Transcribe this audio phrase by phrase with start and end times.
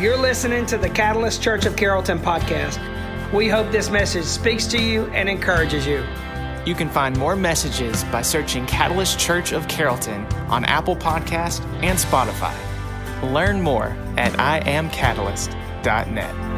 [0.00, 2.80] You're listening to the Catalyst Church of Carrollton podcast.
[3.34, 6.02] We hope this message speaks to you and encourages you.
[6.64, 11.98] You can find more messages by searching Catalyst Church of Carrollton on Apple Podcast and
[11.98, 12.56] Spotify.
[13.30, 16.49] Learn more at iamcatalyst.net.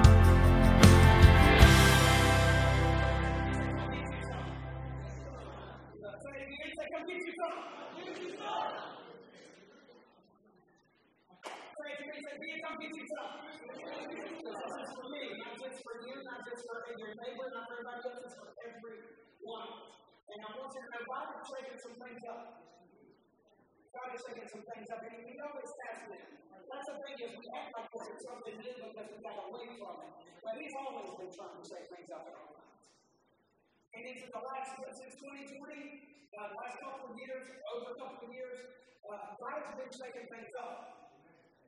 [25.03, 26.11] And we know it's fast.
[26.11, 29.77] That's the thing if we act like pushing something in because we have a wing
[29.79, 30.11] problem.
[30.43, 32.65] But he's always been trying to shake things up right now.
[33.93, 35.63] And into the last, since 2020,
[36.33, 38.59] uh, last couple of years, over a couple of years,
[39.05, 40.75] uh, God has been shaking things up.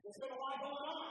[0.03, 1.09] There's been a lot going on.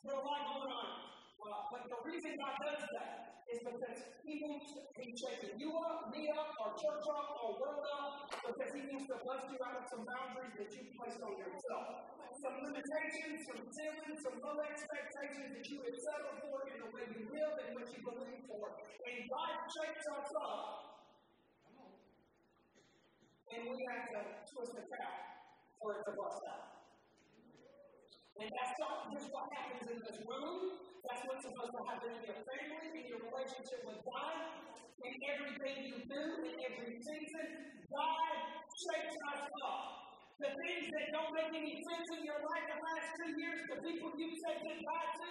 [0.00, 1.15] There's been a lot going on.
[1.46, 4.66] But the reason God does that is because He wants,
[4.98, 9.06] He's shaking you up, me up, our church up, our world up, because He wants
[9.06, 11.86] to bust you out of some boundaries that you placed on yourself.
[12.42, 17.04] Some limitations, some ceilings, some low expectations that you have settled for in the way
[17.14, 18.76] you live and what you believe for.
[19.08, 20.64] And God shakes us up.
[23.56, 24.20] And we have to
[24.52, 25.16] twist the cap
[25.80, 26.75] for it to bust out.
[28.36, 30.76] And that's not just what happens in this room.
[31.08, 34.36] That's what's supposed to happen in your family, in your relationship with God,
[35.00, 37.46] in everything you do, in every season.
[37.88, 38.32] God
[38.76, 39.80] shakes us up.
[40.36, 43.78] The things that don't make any sense in your life the last two years, the
[43.84, 45.28] people you said goodbye to,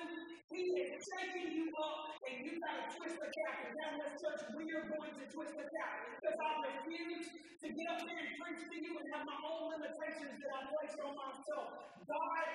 [0.53, 3.55] He is shaking you up, and you got to twist the cap.
[3.65, 7.67] And down this church, we are going to twist the cap because I refuse to
[7.73, 10.95] get up here and preach to you and have my own limitations that I place
[11.01, 11.67] on myself.
[12.05, 12.45] God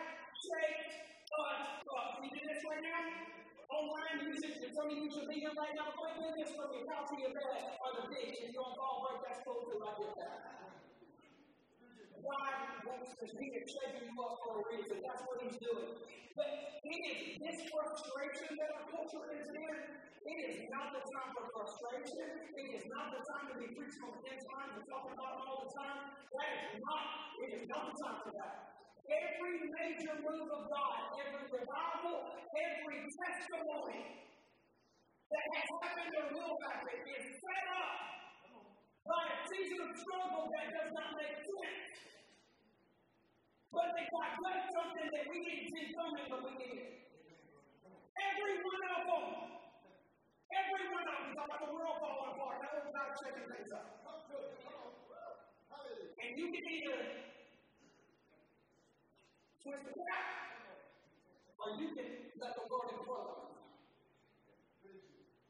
[0.47, 0.87] shake
[1.35, 2.09] us up.
[2.23, 3.03] We do this right now?
[3.71, 5.95] online music, and some of you should be here right now.
[5.95, 9.07] Ahead this from your couch to your bed or the beach, and you're on fall
[9.07, 9.23] break.
[9.23, 9.79] That's cool too.
[9.79, 10.80] I get that.
[12.21, 12.53] God
[12.85, 14.97] wants to you up for a reason.
[15.01, 15.91] That's what He's doing.
[16.37, 16.49] But
[16.85, 19.75] it is this frustration that our culture is in.
[20.21, 22.29] It is not the time for frustration.
[22.53, 25.47] It is not the time to be preaching on end times and talking about them
[25.49, 25.99] all the time.
[26.13, 27.05] That is not.
[27.41, 28.53] It is not the time for that.
[29.11, 32.17] Every major move of God, every revival,
[32.53, 34.29] every testimony
[35.33, 38.20] that has happened will happen is set up
[39.11, 41.99] by a season of struggle that does not make sense.
[43.75, 47.03] But they got done something that we didn't see coming, but we did.
[48.15, 49.27] Every one of them.
[50.55, 51.35] Every one of them.
[51.35, 52.63] About the world falling apart.
[52.63, 54.01] That was God checking things up.
[56.21, 56.99] And you can either
[59.65, 60.27] twist the cap,
[61.59, 63.41] or you can let the Lord in front of.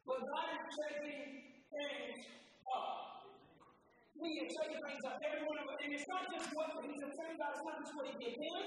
[0.06, 1.24] But God is shaking
[1.68, 2.24] things
[2.70, 3.09] up.
[4.20, 5.16] We can shaking things up.
[5.24, 5.80] Every one of us.
[5.80, 8.64] And it's not just what He's about it's not just what He did then,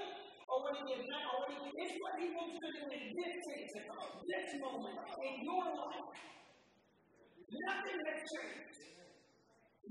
[0.50, 1.74] or what He did now, or what He did.
[1.78, 6.09] It's what He wants to do in this season, this moment, in your life.
[7.53, 8.81] Nothing has changed.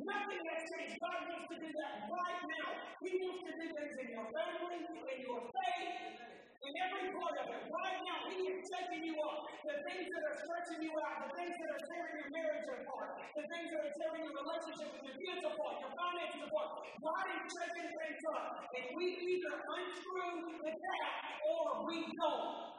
[0.03, 0.95] Nothing has changed.
[0.99, 2.69] God wants to do that right now.
[2.99, 6.32] He wants to do things in your family, in your faith,
[6.63, 7.61] in every part of it.
[7.67, 9.51] Right now, He is taking you up.
[9.67, 13.11] The things that are stretching you out, the things that are tearing your marriage apart,
[13.35, 16.69] the things that are tearing your relationship with your kids apart, your finances apart.
[17.03, 18.45] God is taking things up.
[18.63, 21.11] And we either unscrew the cap
[21.51, 22.73] or we don't.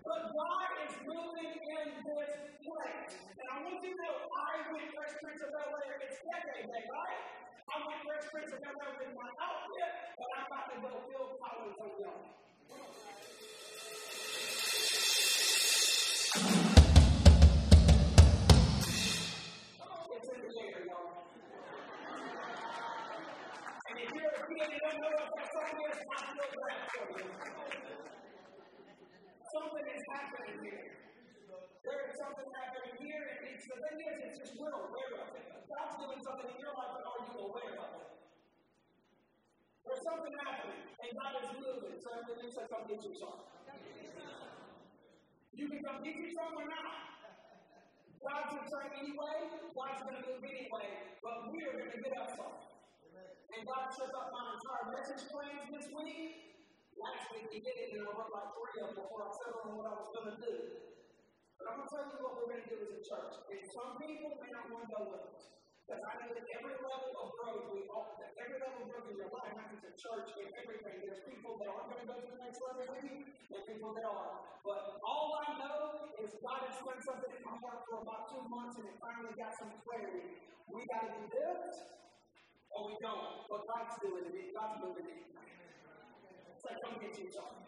[0.00, 2.32] But God is moving in this
[2.64, 3.12] place.
[3.36, 5.96] And I want you to know, I went Fresh Prince of Bel Air.
[6.08, 7.20] It's decade day, right?
[7.68, 10.90] I went Fresh Prince of Bel Air with my outfit, but I'm about to go
[11.04, 12.49] Phil Collins on y'all.
[29.50, 30.86] Something is happening here.
[31.82, 35.34] There is something happening here, and it's, the thing is, it's just we're aware of
[35.34, 35.42] it.
[35.66, 38.19] God's doing something in your life, but are you aware of it?
[39.84, 41.96] There's something happening, and God is moving.
[41.98, 43.40] So going to say, come get you some.
[45.56, 47.10] You can come get you some or not.
[48.20, 49.36] God's to turn anyway,
[49.72, 50.88] God's going to move anyway,
[51.24, 52.56] but we're going to get up some.
[53.50, 56.54] And God shook up my entire message plans this week.
[57.00, 59.64] Last week we did it, and I wrote like three of them before I settled
[59.64, 60.54] on what I was going to do.
[61.56, 63.34] But I'm going to tell you what we're going to do as a church.
[63.40, 65.40] And some people may not want to go with us.
[65.98, 69.32] I know that every level of growth, we all, every level of growth in your
[69.34, 72.38] life, just in church, in everything, there's people that aren't going to go to the
[72.38, 74.38] next level with you, and people that are.
[74.62, 75.78] But all I know
[76.22, 79.34] is God has put something in my heart for about two months, and it finally
[79.34, 80.38] got some clarity.
[80.70, 81.74] We got to do this,
[82.70, 83.50] or we don't.
[83.50, 84.54] But God's doing it.
[84.54, 85.22] God's moving it.
[85.26, 87.66] It's like, come get you, John.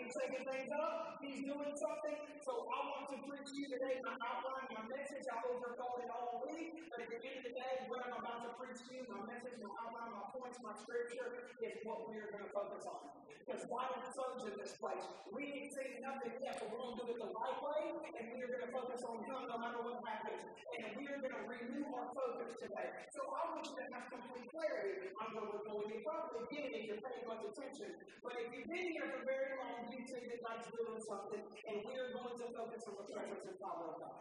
[0.00, 1.20] He's taking things up.
[1.22, 2.18] He's doing something.
[2.40, 5.26] So I want to preach to you today my outline, my message.
[5.28, 6.72] I overcall it all week.
[6.88, 9.22] But at the end of the day, what I'm about to preach to you, my
[9.28, 13.22] message, my outline, my points, my scripture, is what we are going to focus on.
[13.44, 15.04] Because God has sons in this place.
[15.30, 17.82] We ain't seen nothing yet, but we're going to do it the right way.
[18.18, 20.42] And we are going to focus on Him no matter what happens.
[20.74, 22.88] And we are going to renew our focus today.
[23.14, 25.86] So I want you to have complete clarity on where we're going.
[25.92, 27.90] You probably get it if you're paying much attention.
[28.22, 31.76] But if you've been here for very long, you say that God's doing something, and
[31.84, 34.20] we are going to focus on the presence and power of God.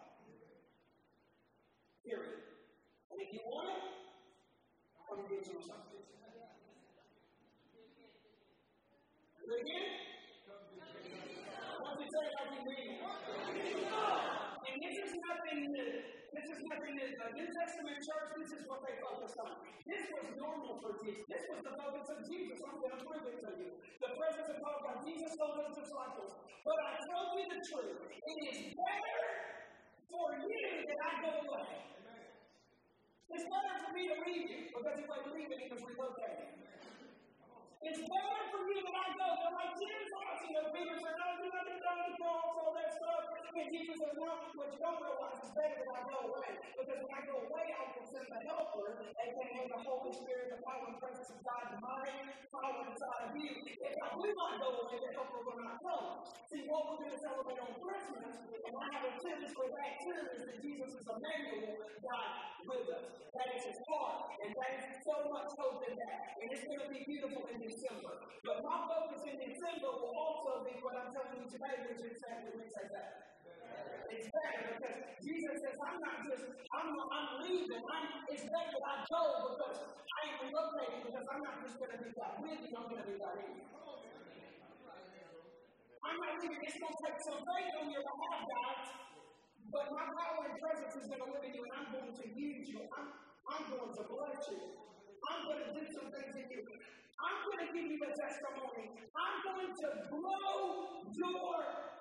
[2.03, 2.41] Period.
[3.11, 3.83] And if you want it,
[5.09, 6.03] I'm to give you something.
[9.49, 9.87] Again?
[11.81, 12.25] What's it say?
[12.53, 13.01] We read
[14.61, 16.18] And this is nothing new.
[16.29, 17.09] This is nothing new.
[17.09, 19.65] The New Testament church, this is what they focused on.
[19.89, 21.25] This was normal for Jesus.
[21.25, 22.61] This was the focus of Jesus.
[22.61, 23.69] I'm going to prove it to you.
[23.97, 24.77] The presence of God.
[24.85, 26.31] by Jesus told his disciples,
[26.61, 27.97] But I tell you the truth.
[28.13, 29.21] It is better
[30.05, 31.89] for you that I go away.
[33.29, 36.49] It's better for me to leave you because if I leave it, he was relocated.
[37.79, 39.27] It's better for me that I go.
[39.39, 40.11] They're like, Jesus,
[40.49, 43.23] you know, Peter said, no, get down the cross, all that stuff.
[43.55, 46.51] And Jesus says, no, what you don't realize is better that I go away.
[46.75, 50.59] Because when I go away, I will send the helper, aka the Holy Spirit, the
[50.67, 52.88] power and presence of God, mind, power you.
[54.19, 56.27] Do not go away, the helper will not come.
[56.51, 59.91] See, what we're going to celebrate on Christmas, and I have a tendency for that
[60.03, 62.31] too, is that Jesus is Emmanuel, God
[62.67, 63.05] with us.
[63.15, 64.35] That is his heart.
[64.43, 66.35] And that is so much hope in that.
[66.35, 68.11] And it's going to be beautiful in December.
[68.43, 72.19] But my focus in December will also be what I'm telling you today, which is
[72.19, 73.07] exactly what say that.
[74.11, 76.43] It's better because Jesus says, I'm not just,
[76.75, 77.83] I'm, I'm leaving.
[77.87, 79.23] I'm, it's better that I go
[79.55, 82.87] because I am relocating because I'm not just going to be God with you, I'm
[82.91, 84.08] going to be God in you.
[85.99, 86.61] I'm not leaving.
[86.63, 88.87] It's going to take some faith on your behalf, guys.
[89.69, 92.25] But my power and presence is going to live in you, and I'm going to
[92.33, 92.79] use you.
[92.89, 93.07] I'm,
[93.45, 94.59] I'm going to bless you.
[95.29, 96.61] I'm going to do some things in you.
[97.19, 98.85] I'm going to give you a testimony.
[99.11, 100.55] I'm going to blow
[101.03, 101.51] your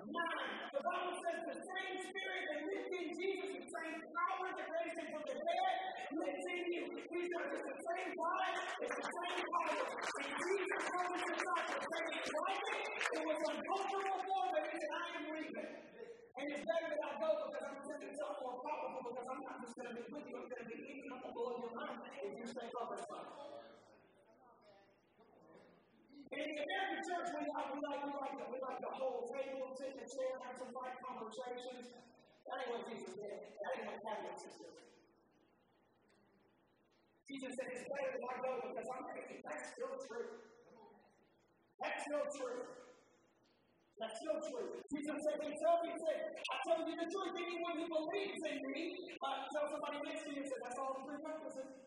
[0.06, 0.54] mind.
[0.70, 4.94] The Bible says the same spirit that lived in Jesus, the same power that raised
[4.94, 5.74] him from the dead,
[6.22, 6.82] lives in you.
[7.02, 9.82] These are just the same God, it's the same power.
[10.22, 12.80] And Jesus told his disciples, didn't like it,
[13.18, 15.70] it was uncomfortable for them, he said, I am leaving.
[16.38, 19.56] And it's better that I go because I'm sending something more powerful because I'm not
[19.66, 21.34] just going to be with you, I'm going to be in you, I'm going to
[21.34, 23.67] blow your mind if you stay focused on it.
[26.28, 29.24] And in American church, we like, we like, we like, the, we like the whole
[29.32, 31.88] table, sit in a chair, have some light conversations.
[32.44, 33.38] That ain't what Jesus did.
[33.56, 34.68] That ain't what Catholics do.
[37.28, 40.28] Jesus said, it's better that I go because I'm thinking that's still true.
[41.80, 42.60] That's still true.
[44.00, 44.68] That's still true.
[44.92, 48.84] Jesus said himself, he said, I tell you the truth, anyone who believes in me,
[49.20, 51.77] uh, tell somebody next to you, said, that's all the prerequisites.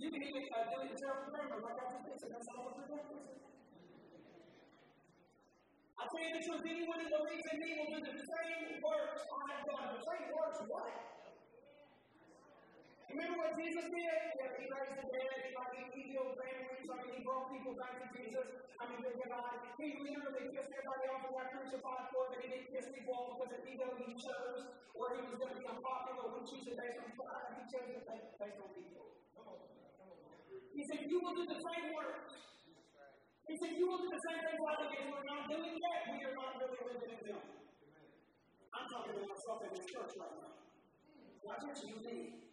[0.00, 2.72] You can even uh, do it remember, like I just that's all.
[6.00, 9.28] I tell you the truth, anyone who believes in me will do the same works
[9.28, 10.00] I have done.
[10.00, 10.88] The same works what?
[13.12, 14.24] Remember what Jesus did?
[14.56, 18.00] He raised the dead, he, like, he healed families, I mean, he brought people back
[18.00, 18.48] to Jesus.
[18.80, 19.52] I mean, they're God.
[19.76, 23.52] He literally kissed everybody off and got crucified for but he didn't kiss people because
[23.68, 24.64] he knew he chose,
[24.96, 28.00] or he was going to be unpopular based on pride, he chose
[28.40, 29.00] based on people.
[30.74, 32.30] He said, You will do the same works.
[33.50, 35.02] He said, You will do the same things I did.
[35.10, 36.00] We're not doing that.
[36.14, 37.42] We are not really living in them.
[38.70, 40.54] I'm talking to myself in this church right now.
[41.42, 42.50] Not just you, me.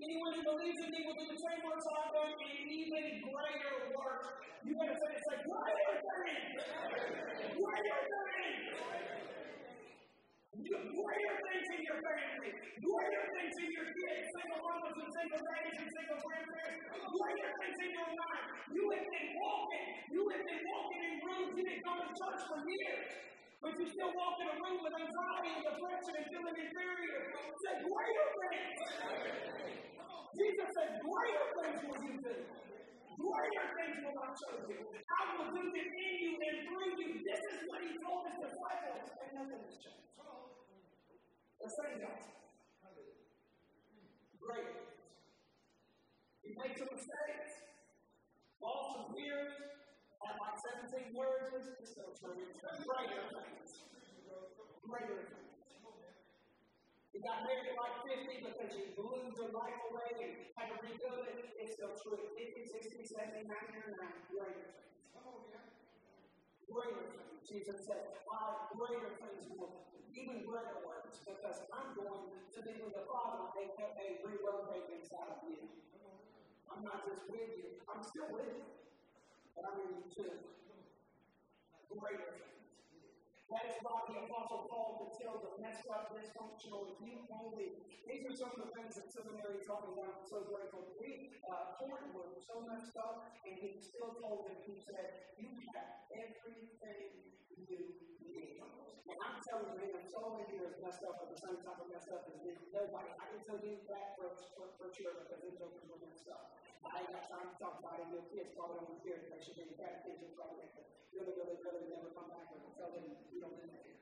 [0.00, 3.92] Anyone who believes in me will do the same works I've done and even greater
[3.92, 4.32] works.
[4.64, 6.56] You better say it, say, greater things!
[7.52, 9.29] Greater things!
[10.70, 15.78] Greater things in your family, greater things in your kids, single mothers and single daddies
[15.82, 16.78] and single grandparents,
[17.10, 18.46] greater things in your life.
[18.70, 22.40] You have been walking, you have been walking in rooms, you didn't come to church
[22.46, 23.02] for years.
[23.58, 27.18] But you still walk in a room with anxiety and depression and feeling inferior.
[27.34, 28.78] Say greater things.
[30.38, 32.34] Jesus said, greater things will you do.
[33.18, 34.78] Greater things will I show you.
[34.86, 37.08] I will do them in you and through you.
[37.26, 40.59] This is what he told his disciples, and nothing has changed.
[41.60, 42.24] The same God.
[44.40, 44.96] greater things.
[46.40, 47.52] You made some mistakes,
[48.64, 49.52] lost some years,
[50.24, 50.56] had like
[50.88, 52.32] 17 words, it's still true.
[52.48, 53.70] It's greater things.
[54.88, 55.20] Greater.
[57.12, 60.76] You got married at like 50 because you blew your life away and had to
[60.80, 61.44] rebuild it.
[61.60, 62.24] It's still true.
[62.40, 65.69] 50, 60, 70, 90, 99, greater things.
[66.70, 67.42] Greater things.
[67.50, 72.94] Jesus said, I greater things will even greater works because I'm going to be with
[72.94, 75.66] the Father and a relocate inside of you.
[76.70, 78.70] I'm not just with you, I'm still with you.
[79.58, 80.30] But I'm in you too.
[81.90, 82.59] Greater things.
[83.50, 88.22] That is why the Apostle Paul could tell the messed up, dysfunctional, you only, these
[88.30, 90.86] are some of the things that seminary taught me I'm so grateful.
[91.02, 95.50] We, uh, Corinth was so messed up, and he still told them, he said, You
[95.74, 97.10] have everything
[97.66, 97.90] you
[98.22, 98.62] need.
[99.10, 101.90] And I'm telling you, man, so many years messed up with the same type of
[101.90, 102.54] messed up as me.
[102.70, 106.54] Nobody, I can tell you that for, for, for sure because them jokers messed up.
[106.88, 108.08] I got time to talk about it.
[108.12, 108.90] Your kids probably
[111.20, 113.92] really, really, really never come back and tell them you don't live here.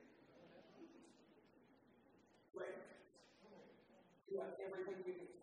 [2.55, 2.79] Great.
[4.31, 5.35] You have everything you need.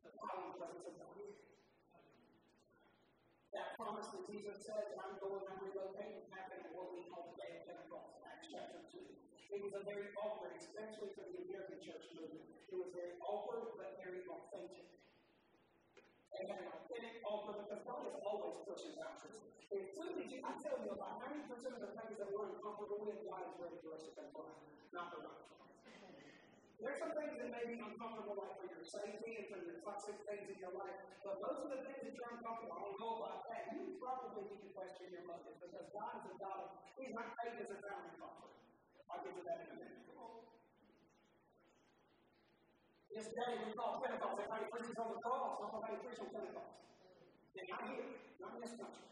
[0.00, 0.10] The.
[3.52, 7.40] That promise that Jesus says, I'm going, I'm relocating, happened at what we call the
[7.40, 9.00] day of Pentecost, Acts chapter 2.
[9.52, 12.44] It was a very awkward, especially for the American church movement.
[12.68, 15.05] It was very awkward, but very authentic.
[16.36, 19.40] They had an authentic altar oh, because God is always pushing boundaries.
[19.72, 23.56] Including, I tell you about 90% of the things that we're uncomfortable with, God is
[23.58, 24.54] ready for us to confront,
[24.94, 25.46] not the right
[26.76, 30.16] there's some things that may be uncomfortable, like for your safety and for your toxic
[30.28, 33.12] things in your life, but most of the things that you're uncomfortable, I don't know
[33.24, 33.72] about that.
[33.72, 37.32] You probably need to question your motives because God is a God of, He's not
[37.40, 38.54] faith as a fountain comfort.
[39.08, 39.96] I'll get to that in a minute.
[43.16, 44.36] This day we call Pentecost.
[44.36, 45.56] Everybody preaches on the cross.
[45.56, 46.84] Nobody preaches on Pentecost.
[47.56, 48.12] And not here,
[48.44, 49.08] not in this country.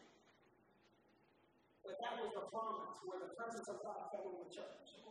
[1.81, 5.01] But that was the promise where the presence of God fell in the church.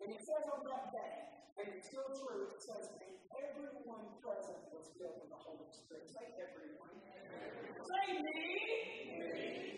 [0.00, 1.28] And it says on that day,
[1.60, 6.08] and it's still true, it says, and everyone present was filled with the Holy Spirit.
[6.08, 6.96] Say everyone.
[7.84, 9.77] Say me.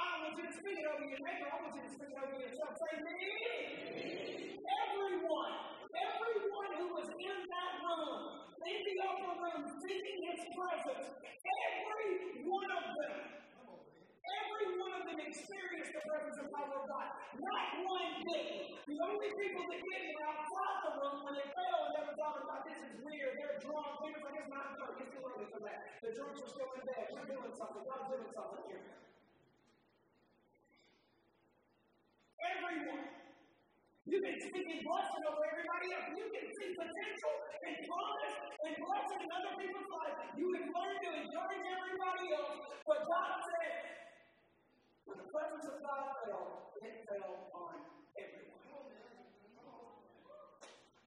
[0.00, 1.48] I want you to speak it over your neighbor.
[1.52, 2.72] I want you to speak it over yourself.
[2.80, 3.20] Say me.
[4.56, 5.56] Everyone.
[5.92, 8.20] Everyone who was in that room,
[8.64, 13.36] in the upper room, seeking his presence, every one of them
[14.24, 17.08] Every one of them experienced the presence of power of God.
[17.40, 18.76] Not one did.
[18.84, 22.18] The only people that did were outside the room when they fell and they were
[22.20, 23.32] talking about this is weird.
[23.40, 23.90] They're drunk.
[24.04, 24.94] Peter's like, it's not drunk.
[25.00, 25.78] It's too early for that.
[26.04, 27.04] The drunks are still in bed.
[27.16, 27.84] We're doing something.
[27.88, 28.84] God's doing something here.
[32.70, 33.02] Everyone.
[34.06, 36.06] You can speaking blessing over everybody else.
[36.14, 37.34] You can see potential
[37.66, 40.18] and promise and blessing in other people's lives.
[40.38, 42.62] You can learn to encourage everybody else.
[42.86, 43.74] But God said,
[45.02, 47.74] when the presence of God fell, it fell on
[48.14, 48.62] everyone.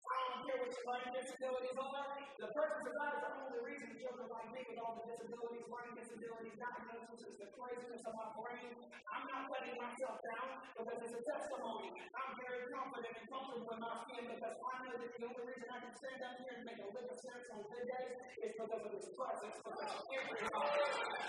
[0.03, 2.17] I don't care what your learning disabilities are.
[2.41, 5.65] The presence of God is the only reason children like me with all the disabilities,
[5.69, 8.73] learning disabilities, diagnosis is the craziness of my brain.
[9.05, 11.93] I'm not letting myself down because it's a testimony.
[12.17, 15.67] I'm very confident and comfortable in my skin because I know that the only reason
[15.69, 18.81] I can stand up here and make a living sense on good days is because
[18.81, 19.55] of His presence.
[19.61, 20.81] Because everybody,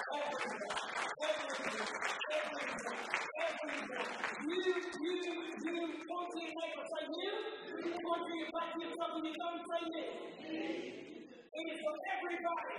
[0.08, 0.68] everybody,
[1.20, 1.88] everything,
[2.32, 3.04] everything,
[3.44, 4.08] everything.
[4.44, 4.60] You,
[5.04, 5.12] you,
[5.68, 5.76] you,
[6.08, 10.04] point to your you, your back to and you don't say me.
[11.52, 12.76] It is for everybody.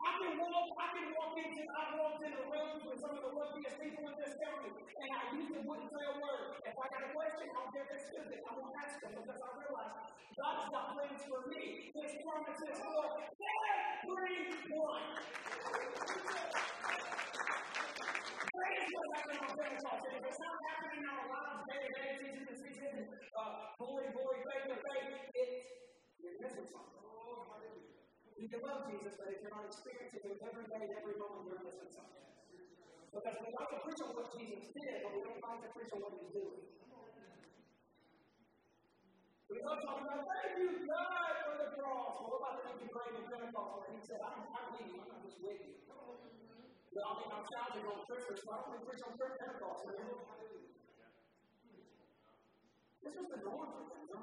[0.00, 3.32] I can walk, I can walk into, I walked into rooms with some of the
[3.32, 6.60] wealthiest people in this county, and I usually wouldn't say a word.
[6.60, 9.12] If I got a question, I don't care if it's stupid, I won't ask them
[9.16, 9.94] because I realize
[10.36, 11.64] God has got plans for me.
[11.96, 13.04] His promises for
[14.28, 15.08] everyone.
[18.00, 20.02] Praise what's happening on Pentecost.
[20.08, 22.94] If it's not happening in our lives day to day, season to season,
[23.36, 23.84] uh, to
[24.16, 24.76] boy, faith to
[26.72, 26.96] something.
[28.40, 31.60] You can love Jesus, but if you're not experiencing Him every day, every moment, you're
[31.60, 32.24] missing something.
[33.12, 35.44] Because we like to preach on what Jesus did, but we don't
[35.76, 36.64] preach on what He's doing.
[39.50, 42.16] We love talking about, thank you, God, for the cross.
[42.22, 46.39] What about empty grave in Pentecost He said, I'm, I'm leaving, I'm with you.
[46.90, 49.86] Well, I mean, I'm sounding on Christmas, but I want to preach on Pentecost.
[52.98, 54.20] This was the norm for them, no?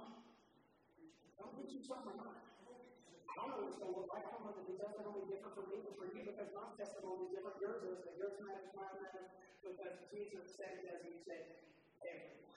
[1.40, 2.44] Don't get you something right.
[2.44, 4.28] I don't know what it's going to look like.
[4.28, 7.32] I don't know the testimony different for me or for you because my testimony is
[7.40, 7.56] different.
[7.64, 9.32] Yours is, but yours matters, mine matters.
[9.64, 11.64] Because Jesus said it as he said,
[12.04, 12.52] everyone.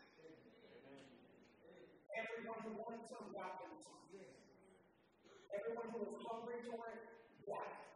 [2.19, 3.79] Everyone who wanted some got them.
[5.55, 6.99] Everyone who was hungry for it
[7.47, 7.90] got it.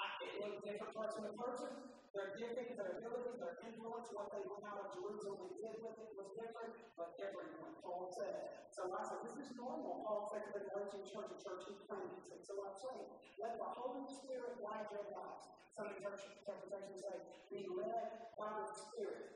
[0.00, 1.72] I, it looked different of the person.
[2.16, 6.00] Their giftings, their abilities, their influence, what they went out of Jerusalem and did with
[6.00, 8.66] it was different, but everyone, Paul said.
[8.74, 10.02] So I said, this is normal.
[10.02, 12.42] Paul said to the Galatian church, the church he planted.
[12.42, 13.06] So I'm saying,
[13.38, 15.46] let the Holy Spirit guide your lives.
[15.70, 17.18] Some interpretations say,
[17.52, 19.30] be led by the Spirit.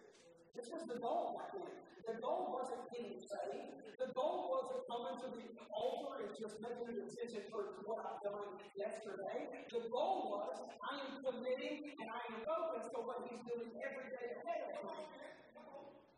[0.55, 1.67] This was the goal back then.
[2.07, 3.75] The goal wasn't getting saved.
[3.99, 8.23] The goal wasn't coming to the altar and just making a decision for what I've
[8.23, 9.51] done yesterday.
[9.67, 14.09] The goal was I am committing and I am focused on what He's doing every
[14.15, 14.99] day ahead of me.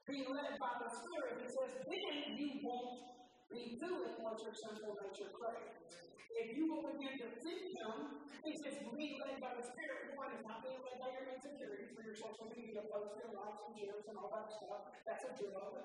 [0.05, 3.09] Being led by the Spirit, He says, then you won't
[3.49, 6.16] be doing what your sinful nature craves.
[6.37, 7.97] If you will begin to seek Him,
[8.45, 10.17] He says, be led by the Spirit.
[10.17, 13.61] One is not being led by your insecurities for your social media posts and likes
[13.65, 14.89] and shares and all that stuff.
[15.05, 15.85] That's a drug.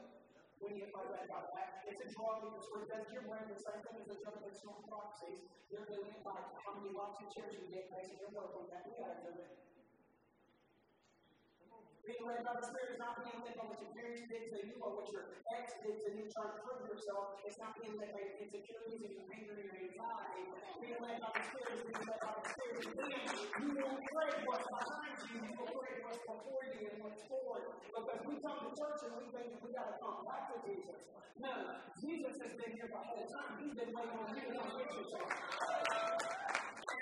[0.63, 3.81] When you find out about that, it's a drug because because you're wearing the same
[3.83, 5.41] thing as the drug that's on proxies.
[5.67, 8.53] You're doing it by how many likes and shares you get based on your work
[8.55, 8.85] on that.
[8.87, 9.70] We gotta do it.
[12.01, 14.57] Being led by the Spirit is not being led by what your parents did to
[14.65, 17.37] you or what your ex did to you trying to prove yourself.
[17.45, 20.43] It's not being led by your insecurities and your anger and your anxiety.
[20.81, 22.81] Being led by the Spirit is being led by the Spirit.
[22.89, 23.21] Then
[23.61, 27.65] you won't pray what's behind you, you will pray what's before you and what's forward.
[27.85, 30.99] Because we come to church and we think we got to come back to Jesus.
[31.37, 31.53] No,
[32.01, 33.61] Jesus has been here the whole time.
[33.61, 35.29] He's been waiting on you to come get yourself.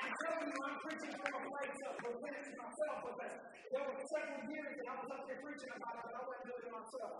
[0.09, 3.35] I'm telling you, I'm preaching from a place of repentance myself because
[3.69, 6.45] there were several years that I was up here preaching about it, but I wasn't
[6.49, 7.13] doing it myself.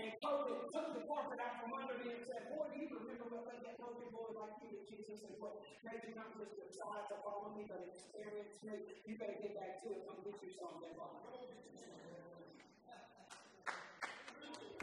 [0.00, 3.36] And COVID took the carpet out from under me and said, Boy, do you remember
[3.36, 6.56] what made that broken boy like you to Jesus and what made you not just
[6.56, 8.80] decide to follow me, but experience me?
[9.04, 10.00] You better get back to it.
[10.08, 10.96] Come get you something.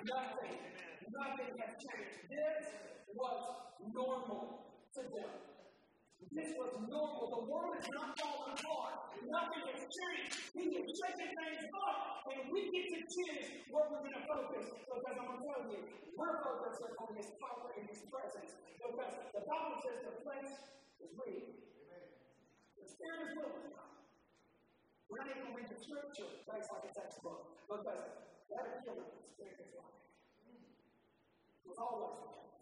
[0.05, 0.57] Nothing,
[1.17, 2.17] nothing has changed.
[2.29, 2.61] This
[3.17, 3.41] was
[3.89, 5.56] normal to them.
[6.33, 7.29] This was normal.
[7.33, 8.93] The world is not falling apart.
[9.25, 10.33] Nothing has changed.
[10.53, 14.65] We can shaking things up, and we get to choose where we're going to focus.
[14.69, 15.79] Because I'm going to tell you,
[16.13, 18.53] we're focused on His power and His presence.
[18.77, 20.53] Because the Bible says the place
[21.01, 21.53] is real.
[22.77, 23.73] The Spirit is willing.
[25.09, 27.55] We're not even going to read the scripture based like a textbook.
[27.65, 28.95] Because that is the
[29.33, 30.01] Spirit is life.
[31.65, 32.57] It's always the case.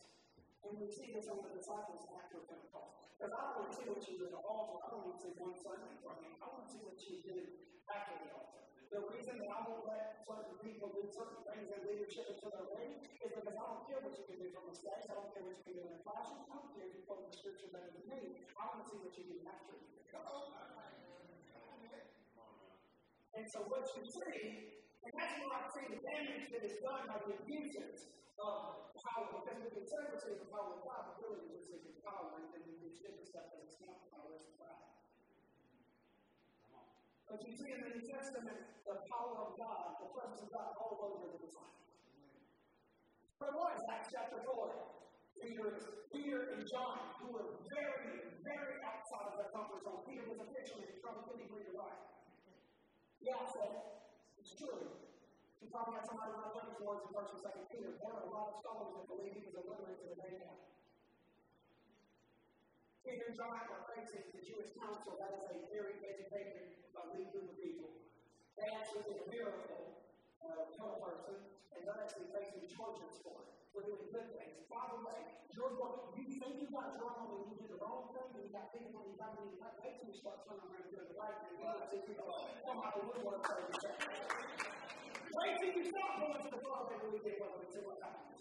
[0.65, 3.13] And we see this on the disciples after Pentecost.
[3.15, 4.81] Because I want to see what you do at the altar.
[4.81, 6.33] I don't want to see one Sunday from you.
[6.41, 7.37] I want to see what you do
[7.85, 8.61] after the altar.
[8.89, 12.71] The reason that I won't let certain people do certain things in leadership until they're
[12.73, 15.05] ready is because I don't care what you can do from the stage.
[15.05, 16.49] I don't care what you can do in the classroom.
[16.49, 18.21] I don't care if you quote the scripture better than me.
[18.57, 19.95] I want to see what you do after you.
[23.35, 27.03] And so what you see, and that's why I see the damage that is done
[27.03, 31.79] by the abusers of power, because can separate the power of God, really just say
[31.79, 34.91] the power, and then we do different stuff as it's not power, it's pride.
[37.31, 40.67] But you see in the New Testament, the power of God, the presence of God
[40.83, 41.95] all over the disciples.
[43.39, 44.95] But what is Acts chapter 4?
[45.39, 45.67] Peter,
[46.11, 48.07] Peter and John, who were very,
[48.39, 50.01] very outside of their comfort zone.
[50.07, 52.01] Peter was a fisherman, he probably couldn't read or write.
[53.19, 53.73] Yeah, said,
[54.39, 55.05] it's true.
[55.65, 57.97] You probably got somebody not looking towards in first and second Peter.
[57.97, 60.61] A lot of scholars that believe he was illiterate to the day now.
[63.01, 65.17] Peter and John the Jewish council.
[65.17, 67.89] That is a very educated uh, lead group of people.
[68.61, 70.05] They actually did a miracle,
[70.45, 71.33] uh, kill a person,
[71.73, 73.49] and they're actually facing charges for it.
[73.73, 74.69] We're doing good things.
[74.69, 75.17] By the way,
[75.57, 78.69] going, you think you got drama when you did the wrong thing, and you got
[78.69, 81.41] people when you got when you got you start turning around and doing the right
[81.41, 81.57] thing.
[81.57, 82.13] You
[82.93, 83.97] the woodwork and say,
[85.35, 88.39] Wait till you stop going to the club every weekend, brother, and see what happens.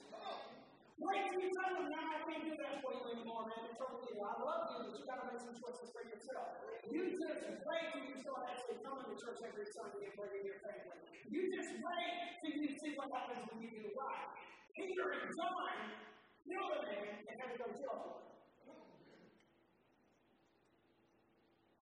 [0.94, 3.66] Wait till you tell them, now I can't do that for you anymore, man.
[3.66, 6.62] It's totally, I love you, but you got to make some choices for yourself.
[6.86, 10.62] You just wait till you start actually coming to church every Sunday and bringing your
[10.62, 11.02] family.
[11.26, 14.30] You just wait till you see what happens when you do right.
[14.78, 15.98] Peter and John
[16.46, 18.22] killed a man and had to go jail for.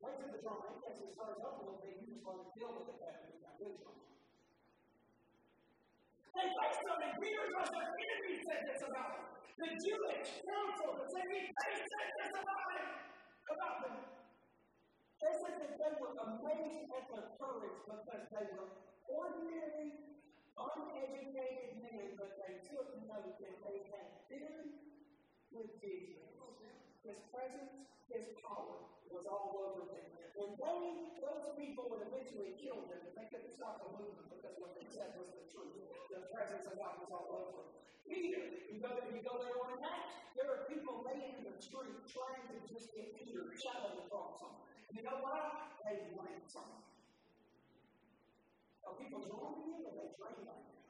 [0.01, 2.73] Wait till the drama actually starts up a little bit, you just want to deal
[2.81, 3.29] with it better.
[3.29, 4.12] You got good drama.
[6.43, 9.27] They faced them, and Peter was their enemy said this about them.
[9.63, 12.87] The Jewish council, the city, they said this about him,
[13.47, 13.97] about them.
[15.23, 18.75] They said that they were amazed at their courage because they were
[19.07, 19.87] ordinary,
[20.59, 24.83] uneducated men, but they took note that they had been
[25.55, 26.32] with Jesus.
[27.03, 27.75] His presence,
[28.07, 28.79] his power
[29.11, 30.07] was all over them.
[30.39, 30.81] when they,
[31.19, 35.19] those people would eventually kill them, they couldn't stop the movement because what they said
[35.19, 35.83] was the truth.
[36.07, 37.75] The presence of God was all over.
[38.07, 41.59] Peter, you know, go, you go there on Acts, there are people laying in the
[41.59, 44.55] street trying to just get Peter shouting across them.
[44.95, 45.75] You know what?
[45.83, 46.71] They want some.
[48.87, 50.82] Are people joining you or they drain like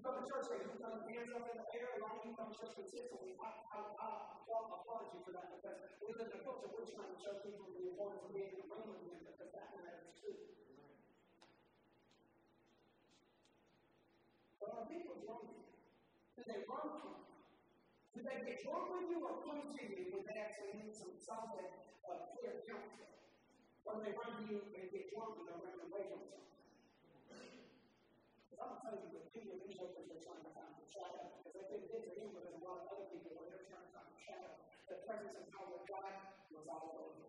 [0.00, 0.08] you?
[0.08, 2.48] Come to church, you put your hands up in the air, a lot you come
[2.48, 3.36] to church consistently.
[3.36, 6.88] I, I, I, I applaud you for that because we live in a culture we're
[6.88, 9.76] trying to show people the importance of being in a room with them because that
[9.76, 10.32] matters too.
[14.56, 15.68] But are people drunk?
[16.32, 17.28] Do they run from you?
[18.16, 21.12] Do they get drunk with you or come to you when they actually need some
[21.20, 21.68] solid,
[22.08, 23.04] uh, clear counsel?
[23.84, 27.59] Or do they run to you and get drunk and they're running away from something?
[28.60, 31.32] To tell you that people resources are trying to find the shadow.
[31.40, 33.88] Because couldn't get to him, but there's a lot of other people where they're trying
[33.88, 34.52] to find the shadow.
[34.84, 36.12] The presence and power of God
[36.52, 37.24] was all over.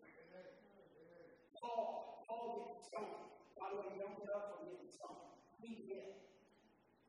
[1.56, 3.32] Paul, Paul gets stoned.
[3.56, 5.40] By the way, don't get up from getting stoned.
[5.56, 6.20] He did.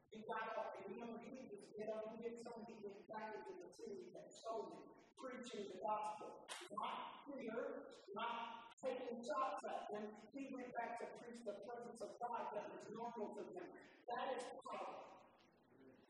[0.08, 2.64] He got up, and remember, he didn't just get up and get stoned.
[2.72, 4.88] He went back into the city that stole him,
[5.20, 6.48] preaching the gospel.
[6.72, 10.04] Not fear, not taking shots at them,
[10.36, 13.70] he went back to preach the presence of God that was normal to them.
[14.12, 15.00] That is power.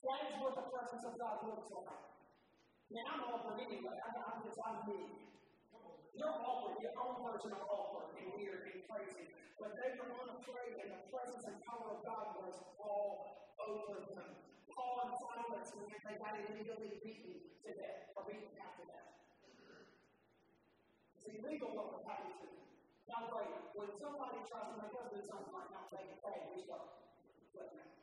[0.01, 2.05] That is what the presence of God looks like.
[2.89, 3.93] Now, I'm awkward anyway.
[3.93, 5.01] I, I'm just, I'm me.
[6.17, 6.77] You're awkward.
[6.81, 9.25] Your own version of awkward and weird and crazy.
[9.57, 13.13] But they were unafraid, and the presence and power of God was all
[13.61, 14.29] over them.
[14.73, 19.22] Paul and Silas, when they got illegally beaten to death, or beaten to death.
[21.23, 22.51] It's illegal what was happening to.
[23.07, 23.47] By the way,
[23.79, 26.83] when somebody tries to make us do something like not take a pay, we start
[27.55, 27.95] flipping out.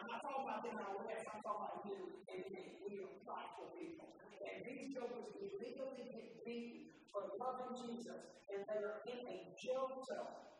[0.00, 2.80] I'm not talking about them our West, I'm talking about you and me.
[2.88, 4.16] We are prideful people.
[4.16, 9.92] And these jokers illegally get beaten for loving Jesus, and they are in a jail
[10.08, 10.56] cell.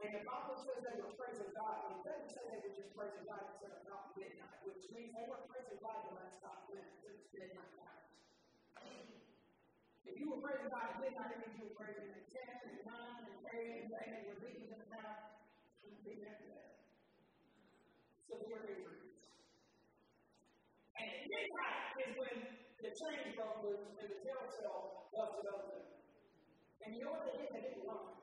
[0.00, 3.28] And the Bible says they were praising God, it doesn't say they were just praising
[3.28, 6.80] God instead of not midnight, which means they were praising God when that stopped when
[6.80, 7.99] it's midnight hours.
[10.04, 12.78] If you were praising God at midnight, it means you were praising at 10 and
[12.82, 15.38] 9 and 8 and 8 and you're reading them now.
[15.86, 16.82] I'm being after that.
[18.26, 19.20] Severe injuries.
[20.98, 22.36] And at midnight is when
[22.82, 25.82] the chains broke loose and the cell busted open.
[26.80, 27.48] And you know what they did?
[27.52, 28.16] They didn't run.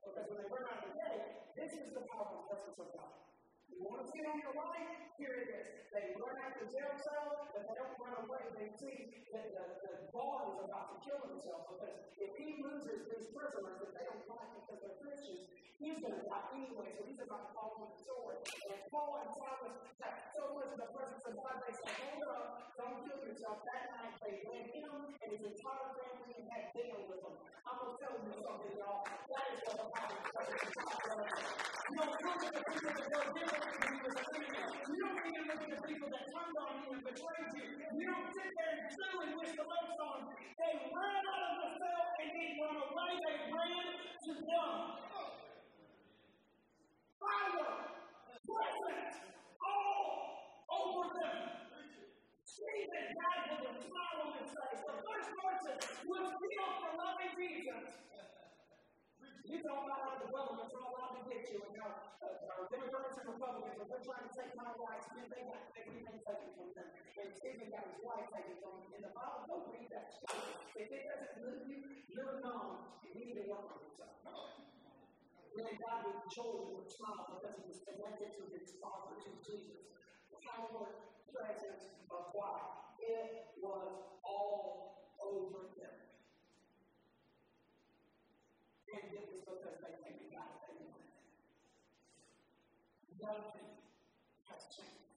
[0.00, 1.16] Because when they run out of the day,
[1.52, 3.27] this is the power and presence of God.
[3.68, 4.96] You want to see on your life?
[5.20, 5.66] Here it is.
[5.92, 8.44] They run out the jail cell, but they don't run away.
[8.56, 8.96] They see
[9.34, 13.76] that the, the guard is about to kill himself because if he loses these prisoners
[13.82, 15.42] that they don't like because they're Christians,
[15.78, 16.88] he's going to die anyway.
[16.96, 18.38] So he's about to fall with the sword.
[18.72, 22.24] And Paul and Silas have so much of the presence of God, they say, hold
[22.30, 22.44] up,
[22.78, 23.58] don't kill yourself.
[23.68, 27.36] That night they led him and his entire family and had dinner with them.
[27.68, 29.02] I'm going to tell you something, y'all.
[29.06, 30.08] That is what God.
[31.88, 36.56] You don't come the people that you don't even look at the people that turned
[36.56, 37.66] on you and betrayed you.
[38.00, 40.18] You don't sit there and sue and wish the most on.
[40.32, 43.12] They ran out of the cell and they run away.
[43.20, 43.84] They ran
[44.24, 44.80] to God.
[47.20, 47.70] Power,
[48.48, 49.14] presence,
[49.60, 50.12] all
[50.72, 51.36] over them.
[52.48, 54.82] Stephen died with a smile on his face.
[54.88, 55.76] The first person
[56.08, 57.84] was killed for loving Jesus.
[59.48, 61.88] You talk about how the government's all out to get you, and how
[62.20, 66.52] uh, Democrats and Republicans are trying to take my rights, and they got everything taken
[66.52, 66.88] from them.
[67.16, 68.92] And Stephen got his wife taken from him.
[68.92, 70.52] In the Bible, don't read that story.
[70.76, 71.80] If it doesn't move you,
[72.12, 72.92] you're numb.
[73.00, 74.12] You need to work on yourself.
[75.56, 79.80] Then God would joy would smile because he was connected to his Father, to Jesus.
[80.44, 82.84] Power, presence of God.
[83.00, 85.68] It was all over
[88.98, 90.48] God.
[93.20, 93.70] Nothing
[94.48, 95.12] has changed.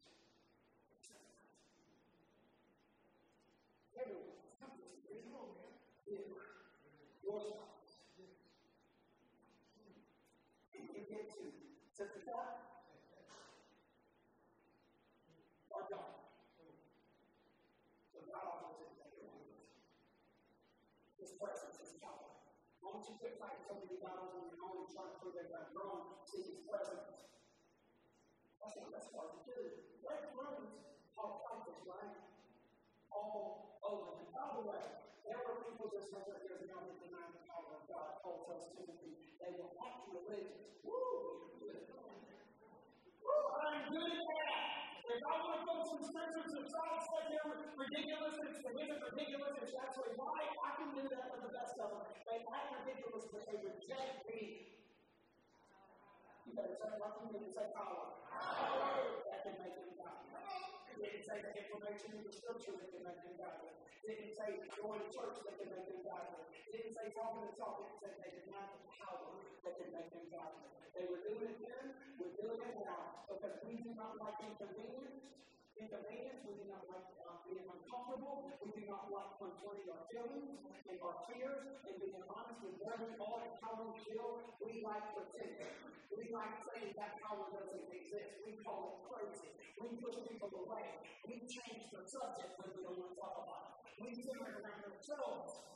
[3.98, 5.02] Everyone, come to me.
[7.24, 8.02] Your spouse.
[10.76, 11.46] And you get to
[11.96, 12.52] set the God
[15.72, 16.12] or God.
[18.12, 19.46] So God offers it to everyone.
[21.22, 21.71] Is.
[23.02, 27.34] Don't you on your own and try to prove that God grown, see His presence?
[28.62, 29.58] That's not that's hard to do.
[30.06, 30.70] Let friends
[31.18, 32.14] are practice, right?
[33.10, 34.14] All over.
[34.14, 34.86] Oh, and by the way,
[35.26, 36.62] there are people just ago that
[37.02, 38.22] denied the power of God.
[38.22, 40.78] Paul tells Timothy they will act religious.
[40.86, 41.58] Woo!
[41.58, 41.74] Woo!
[43.66, 44.81] I'm good at that.
[45.20, 49.12] I want to go to scriptures and try to say they're ridiculous and it's ridiculous,
[49.92, 50.16] best way.
[50.16, 50.40] Why?
[50.64, 52.08] I can do that with the best of them.
[52.24, 54.72] They act ridiculous, but they reject me.
[56.48, 58.24] You better say like you didn't say power.
[58.24, 59.92] Power that can make them
[61.02, 63.74] It didn't say the information in the scripture that can make them godly.
[64.06, 66.46] It didn't say going to church that can make them godly.
[66.70, 67.90] It didn't say talking the talk.
[67.90, 69.34] It said they did not have power
[69.66, 70.70] that can make them godly.
[70.94, 71.86] They were doing it then,
[72.22, 73.26] we're doing it now.
[73.26, 75.26] Because we do not like inconvenience.
[75.74, 77.66] Inconvenience, we do not like uh, being
[78.12, 78.52] uncomfortable.
[78.60, 83.12] We do not like confronting our feelings and our fears and being honest where we
[83.16, 84.44] are and how we feel.
[84.60, 85.76] We like pretending.
[86.12, 88.44] We like saying that power doesn't exist.
[88.44, 89.52] We call it crazy.
[89.80, 90.88] We push people away.
[91.24, 93.96] We change the subject when we don't want to talk about it.
[94.02, 95.72] We center around ourselves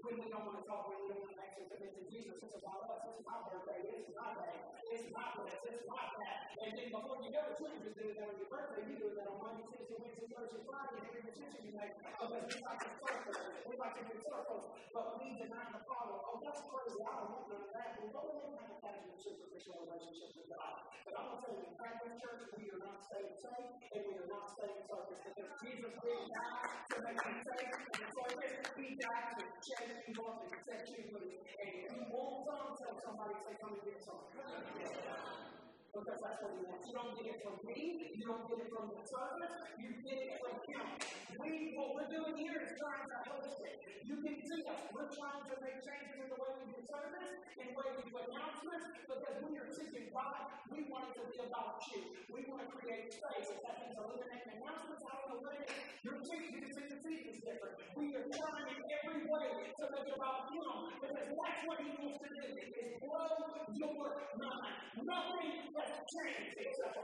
[0.00, 2.36] when we don't want to talk, when we don't want to actually commit to Jesus.
[2.40, 3.00] It's about us.
[3.12, 3.80] It's my birthday.
[3.84, 4.56] It's my day.
[4.90, 5.60] It's my this.
[5.60, 6.36] It's my that.
[6.60, 8.82] And then before you go to church, you do that on your birthday.
[8.88, 11.94] You do that on Monday, Tuesday, Wednesday, Thursday, Friday, and every decision you make.
[12.00, 13.34] Because we like to circle.
[13.68, 14.64] We like to do circles.
[14.90, 16.16] But we deny the power.
[16.16, 17.00] Oh, that's crazy.
[17.04, 17.88] I don't want none of that.
[18.00, 20.88] We don't want have a superficial relationship with God.
[21.04, 24.02] But I'm going to tell you, in Franklin Church, we are not staying safe, and
[24.08, 25.20] we are not staying circus.
[25.20, 28.54] Because Jesus didn't die to make you safe and circus.
[28.80, 30.22] He died to change set you
[32.46, 35.59] some, tell somebody, say, come and get some.
[35.90, 36.86] Because that's what he wants.
[36.86, 40.18] You don't get it from me, you don't get it from the servant, you get
[40.22, 40.86] it from him.
[41.34, 43.74] We, what we're doing here is trying to host it.
[44.06, 44.82] You can see us.
[44.94, 48.02] We're trying to make changes in the way we do service, in the way we
[48.06, 50.62] do announcements, because we are seeking God.
[50.70, 52.00] We want it to be about you.
[52.30, 53.50] We want to create space.
[53.50, 55.74] That means eliminating announcements, I don't know what it is.
[56.06, 57.74] Your team, your team is different.
[57.98, 60.70] We are trying in every way to make it about Him,
[61.02, 63.26] because that's what He wants to do, is blow
[63.74, 64.74] your mind.
[65.00, 66.90] Nothing has changed except.
[66.90, 67.02] So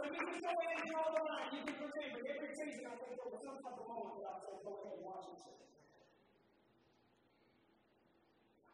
[0.00, 2.94] when you go ahead and draw the line, you can pretend, but every season I
[3.00, 4.60] think there was some type of moment that I said,
[5.02, 5.40] watch it.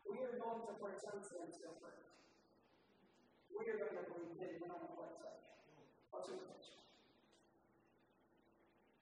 [0.06, 1.98] We are going to pray something different.
[3.50, 5.36] We are going to believe in I'm going to pray.
[6.10, 6.76] What's your intention?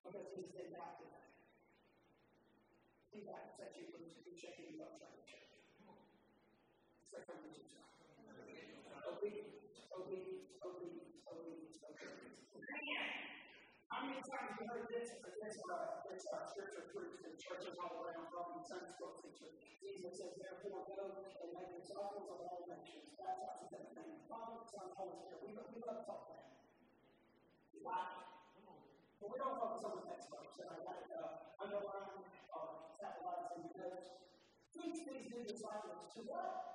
[0.05, 1.03] Because he's been that.
[3.14, 3.87] He's set you.
[3.94, 5.23] He's shaking you up, trying
[7.14, 7.31] to
[9.07, 9.55] obedience.
[13.87, 15.07] How many times have you heard this?
[15.14, 19.55] Uh, scripture preached in churches all around from Sunday school teachers.
[19.79, 24.18] Jesus says, therefore, go and make disciples of all nations, baptizing them in the name
[24.18, 25.44] of the Father, Son, and Holy Spirit.
[25.44, 26.44] We, we love to talk that.
[27.70, 28.27] We like it.
[29.20, 30.57] But we don't focus on the next verse.
[30.64, 32.62] And I like uh, underline or
[32.98, 34.24] capitalize the notes.
[34.74, 36.73] These disciples to what?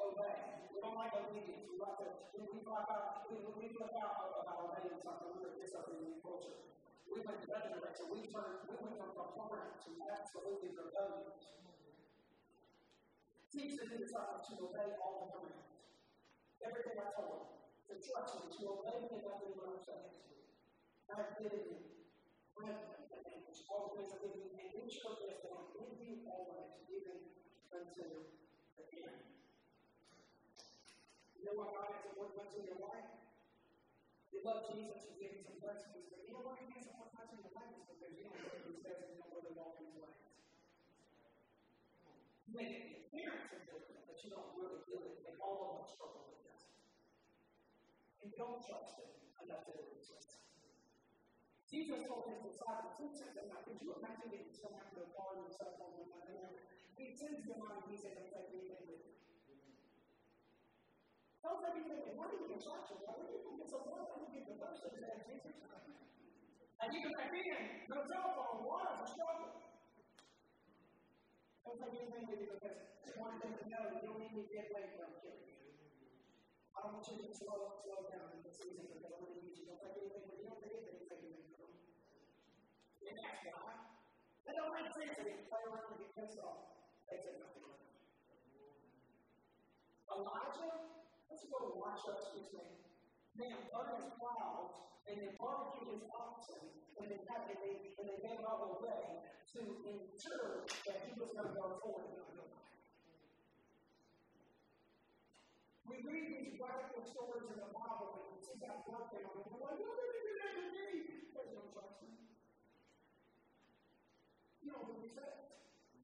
[0.00, 0.64] Obey.
[0.72, 1.68] We don't like obedience.
[1.68, 5.36] We like to, we, we flip out, we, we flip out about obeying something.
[5.36, 6.56] We're disobedient culture.
[7.06, 8.08] We went the other direction.
[8.08, 11.40] We turned, we went from compliant to absolutely rebellious.
[13.50, 15.74] Teach the disciples to obey all the commands.
[16.62, 17.46] Everything I told them.
[17.90, 20.20] To trust me, to obey me and not do what I'm saying.
[21.10, 21.26] I
[22.62, 23.58] and knowledge.
[23.70, 27.18] All the things I've given you, and ensure this that I'm you always, even
[27.70, 28.06] unto
[28.78, 29.39] the end.
[31.40, 33.16] You know why God has important in your life?
[34.28, 37.40] You love Jesus, give him some blessings, but you know why he has important in
[37.40, 37.72] your life?
[37.80, 40.20] Is because you don't know his ways and you don't really walk in his.
[42.44, 42.52] You
[42.84, 46.28] the appearance of doing but you don't really do it, and all of us struggle
[46.28, 46.60] with that.
[48.20, 49.08] And don't trust him
[49.40, 50.00] enough to do it.
[51.70, 53.62] Jesus told his disciples, who sent them out?
[53.62, 56.18] Could you imagine getting someone a bar and phone with my
[56.98, 59.19] He sends them out and he said, take anything with you.
[61.40, 62.16] Don't take anything.
[62.20, 63.00] Why do you charged?
[63.00, 64.08] Why do you get so much?
[64.08, 65.56] I don't get the first thing that Jesus
[66.80, 69.52] And even back then, no cell phone, water a struggle.
[71.64, 72.80] Don't take anything with because
[73.16, 75.12] one thing to know, you don't need to get away from.
[76.80, 79.68] I want you to slow, slow down in this season because I'm to use you.
[79.68, 80.48] Don't take anything with you.
[80.48, 81.36] Don't take anything, from you.
[83.04, 83.76] And that's why.
[84.48, 86.72] That don't make sense play around and get pissed off.
[87.04, 87.68] They said nothing.
[90.08, 90.99] Elijah
[91.30, 92.74] Let's go watch us man.
[93.38, 94.74] Man, burn his clouds
[95.06, 96.58] and they barbecue his oxen
[96.98, 99.22] when they had and they and they gave all away
[99.54, 102.66] to ensure that he was going to go forward and not.
[105.86, 109.46] We read these radical stories in the Bible and we see that work down and
[109.50, 110.86] we're like, what did you do to me?
[111.34, 112.14] There's no judgment.
[114.62, 115.30] You don't do what say.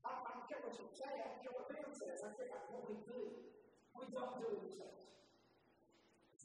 [0.03, 2.19] I, don't care what you say, I don't care what man says.
[2.27, 3.47] I think that's what we do.
[3.95, 5.16] We don't do what we say.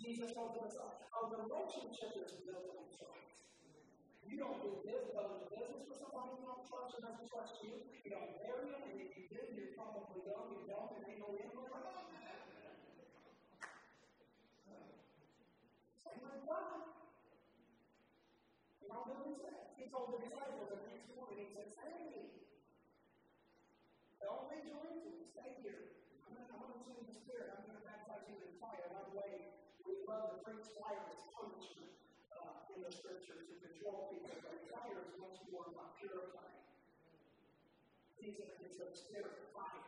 [0.02, 0.74] Jesus told us
[1.14, 3.46] our relationship is built on trust.
[4.26, 7.62] You don't do this, go into business with somebody you don't trust and doesn't trust
[7.62, 7.86] you.
[8.02, 11.22] You don't marry them, and if you do, you're probably young, you don't, and end
[11.22, 11.54] with them.
[16.02, 16.82] Same with God.
[18.82, 19.22] You know what
[19.78, 22.42] he told the disciples in Acts 1, he said, Hey,
[24.18, 25.94] don't leave Jerusalem, stay here.
[26.26, 28.90] I'm going to send the Spirit, I'm going to baptize you in fire.
[28.90, 29.61] By the way,
[30.12, 31.96] love to preach fire as punishment
[32.36, 36.60] uh, in the scripture to control people, but fire is much more about purifying.
[38.20, 39.88] Jesus is a spirit of fire.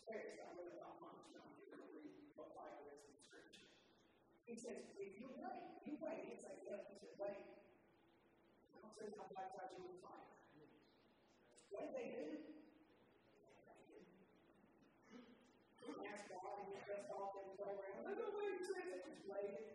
[0.00, 1.44] Space, I read about punishment.
[1.60, 2.08] You're going to read
[2.40, 3.68] what fire is in scripture.
[4.48, 6.40] He says, if you wait, you wait.
[6.40, 7.44] Said, yes, he said, wait.
[8.72, 10.24] I don't say I'll baptize you in fire.
[11.68, 12.48] What did they do?
[15.88, 18.04] Ask God and get dressed off and play around.
[18.04, 19.68] No, no, wait, he says it was waiting.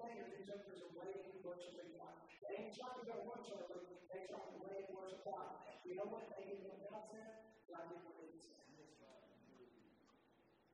[0.00, 2.24] Ten days later, the jokers are worshiping God.
[2.40, 3.68] They ain't trying to go to church,
[4.08, 5.60] they trying to and worship God.
[5.84, 7.52] You know what they did what God said?
[7.68, 8.64] God did what he said.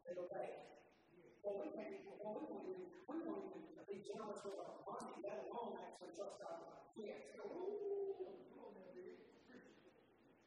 [0.07, 0.63] They.
[1.43, 5.19] Well, we be, well, we won't even, we won't even be generous with our money,
[5.19, 7.35] let alone actually trust God with our gifts.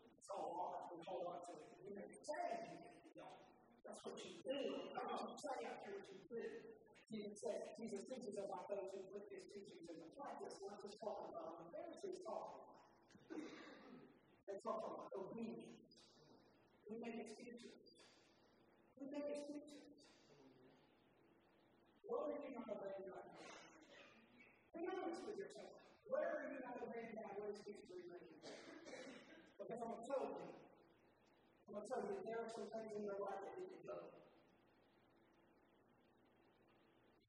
[0.08, 0.96] It's all hard.
[0.96, 1.68] We hold on to it.
[1.84, 3.44] You may say you don't.
[3.84, 4.88] That's what you do.
[4.96, 6.44] I don't say after what you do.
[7.10, 11.34] Jesus said, Jesus teaches about those who put his teachings into practice, not just talking
[11.34, 11.58] about.
[11.65, 12.69] The Pharisees talking.
[14.45, 16.06] They talk about obedience.
[16.86, 17.98] We make excuses.
[19.02, 19.89] We make excuses.
[22.06, 23.26] What are you not obeying God?
[24.78, 25.82] Be honest with yourself.
[26.06, 27.41] Where are you not obeying God?
[27.41, 28.38] What excuse are you making?
[29.58, 30.45] Because I'm going to tell you.
[30.45, 33.82] I'm going to tell you there are some things in your life that need to
[33.82, 33.98] go.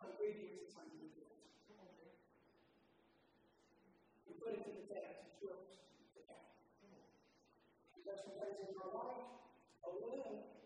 [0.00, 1.28] Is something you do.
[4.24, 5.28] You put it to the test.
[5.44, 5.60] You the.
[8.00, 9.28] There's some things in your life,
[9.84, 10.56] a little,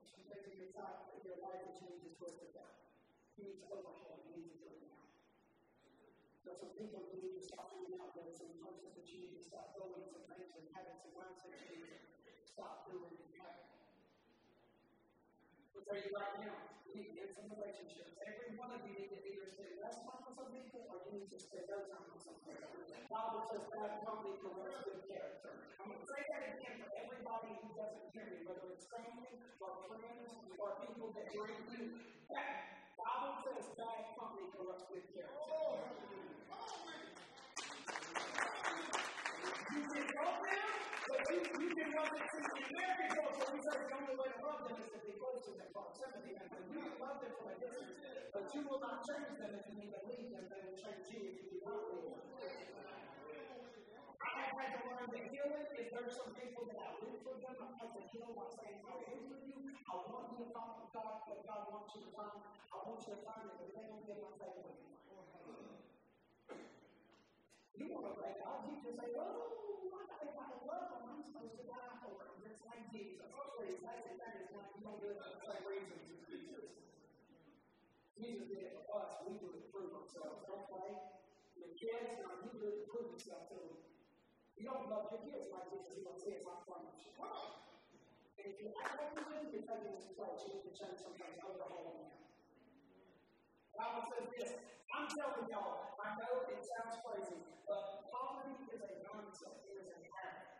[0.00, 2.72] some things in your life, in your life that you need to twist it down.
[3.36, 4.24] You need to overhaul.
[4.32, 5.04] You need to do it now.
[6.48, 8.32] There's some people you need to stop doing out there.
[8.32, 10.08] Some places that you need to stop going.
[10.08, 13.29] Some things and habits and mindsets you to stop doing having.
[15.80, 18.12] I'll tell you right now, you need to get some relationships.
[18.20, 19.48] Every one of you need to either
[19.80, 22.68] less time with some people or you need to spend no time with some people.
[22.84, 25.52] The Bible says bad company corrupts good character.
[25.80, 29.32] I'm going to say that again for everybody who doesn't hear me, whether it's family
[29.56, 30.28] or friends
[30.60, 31.84] or people that bring you.
[32.28, 32.48] That
[33.00, 35.40] Bible says bad company corrupts good character.
[39.70, 40.66] You can love them,
[41.06, 43.48] but you, you can love them to the American culture.
[43.54, 46.32] We say the only way to love them is to be close to them, proximity.
[46.42, 47.94] And you can love them from a distance,
[48.34, 50.44] but you will not change them if you to leave them.
[50.50, 52.18] They will change you if you do not leave them.
[54.18, 57.34] I have had to learn that healing is there's some people that I root for
[57.38, 57.54] them.
[57.62, 59.58] I have to heal by saying, I root for you.
[59.70, 62.42] I want you to find God, what God wants you to find.
[62.42, 64.99] I want you to find it, but they don't get my faith with you.
[67.90, 69.50] Just say, oh,
[69.90, 71.10] I got to kind of love them.
[71.10, 71.64] I'm supposed to
[74.22, 74.86] that's not, you
[75.18, 76.70] for the same reasons as Jesus.
[78.14, 79.02] Jesus did it for.
[79.26, 80.46] We do to ourselves.
[80.46, 80.70] Don't.
[81.58, 82.86] Your kids, now you do it to
[84.70, 85.66] don't love kids not.
[88.38, 88.70] And if you
[89.50, 90.06] you're taking this.
[90.14, 91.02] You change.
[91.42, 92.29] Overhaul them.
[93.80, 94.50] Bible says this.
[94.92, 99.56] I'm telling y'all, I know it sounds crazy, but poverty is a mindset.
[99.64, 100.52] It is a habit.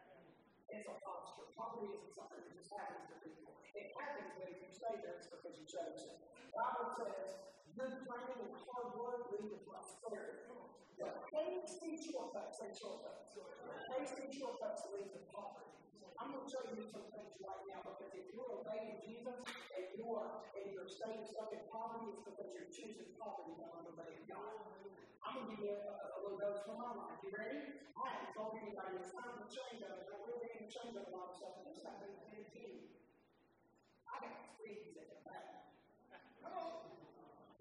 [0.73, 1.53] It's a posture.
[1.53, 3.53] Poverty isn't something that just happens to people.
[3.77, 6.17] It happens, but if you stay there, it's because you chose it.
[6.57, 7.29] Bible says,
[7.77, 10.49] good training and hard work lead to prosperity.
[10.97, 13.37] But hasty shortcuts, say shortcuts.
[13.37, 15.70] Hasty shortcuts lead to poverty.
[16.21, 19.85] I'm going to show you some things right now because if you're obeying Jesus and
[19.97, 24.29] you are and you're staying stuck in poverty, it's because you're choosing poverty than obeying
[24.29, 24.69] God.
[25.25, 27.25] I'm going to give you a, uh, a little dose from my life.
[27.25, 27.73] You ready?
[27.97, 29.89] I haven't told anybody it's time to change it.
[29.89, 31.65] I really ain't changing a lot of stuff.
[31.65, 32.85] It's not been a to you.
[34.05, 35.73] I got freeze at the back.
[36.45, 36.53] I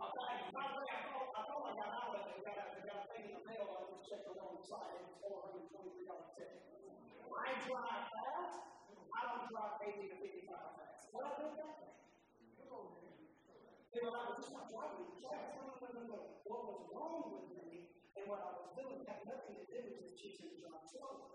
[0.04, 2.44] thought I, got out of it.
[2.44, 3.72] I got, a thing in the mail.
[3.72, 5.00] I just checked the wrong side.
[5.00, 6.60] It was $423 ticket.
[7.30, 8.58] I drive fast.
[9.14, 11.14] I don't drive 80 to 55 fast.
[11.14, 11.78] What I do that?
[13.90, 15.58] You know, I was just not driving fast.
[15.58, 16.20] No, no, no.
[16.46, 19.98] What was wrong with me and what I was doing had nothing to do with
[20.02, 21.26] just choosing to drive slower.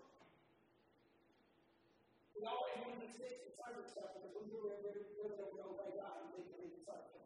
[2.35, 5.55] We always want to fix the circuit stuff because we do it really, really don't
[5.55, 7.23] know obey God and think we can circuit.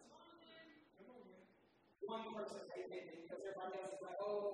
[2.10, 4.50] One person me because everybody else is like, oh,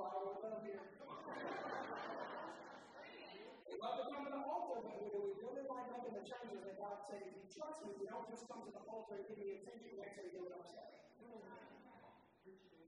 [3.85, 4.09] but
[4.49, 5.13] altar we
[5.45, 8.65] really like making the changes that God said, if you trust me, don't just come
[8.65, 11.05] to the altar and give me attention, you I'm saying.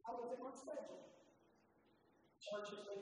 [0.02, 1.06] I will demonstrate you.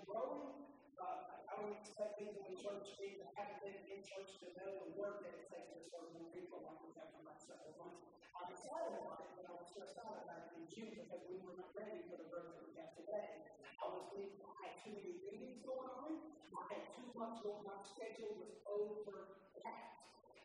[0.04, 0.76] Growing.
[1.00, 3.06] Uh, I would expect people in church to
[3.39, 6.68] have been in church to know the work that it takes to serve more people
[6.68, 8.14] like we've had for several months.
[8.46, 11.58] Excited about it, but I was stressed out about it in June because we were
[11.58, 13.41] not ready for the growth that we have today.
[13.82, 16.30] I was I had too many meetings going on.
[16.54, 17.66] I had too much on.
[17.66, 19.98] My schedule was overpacked.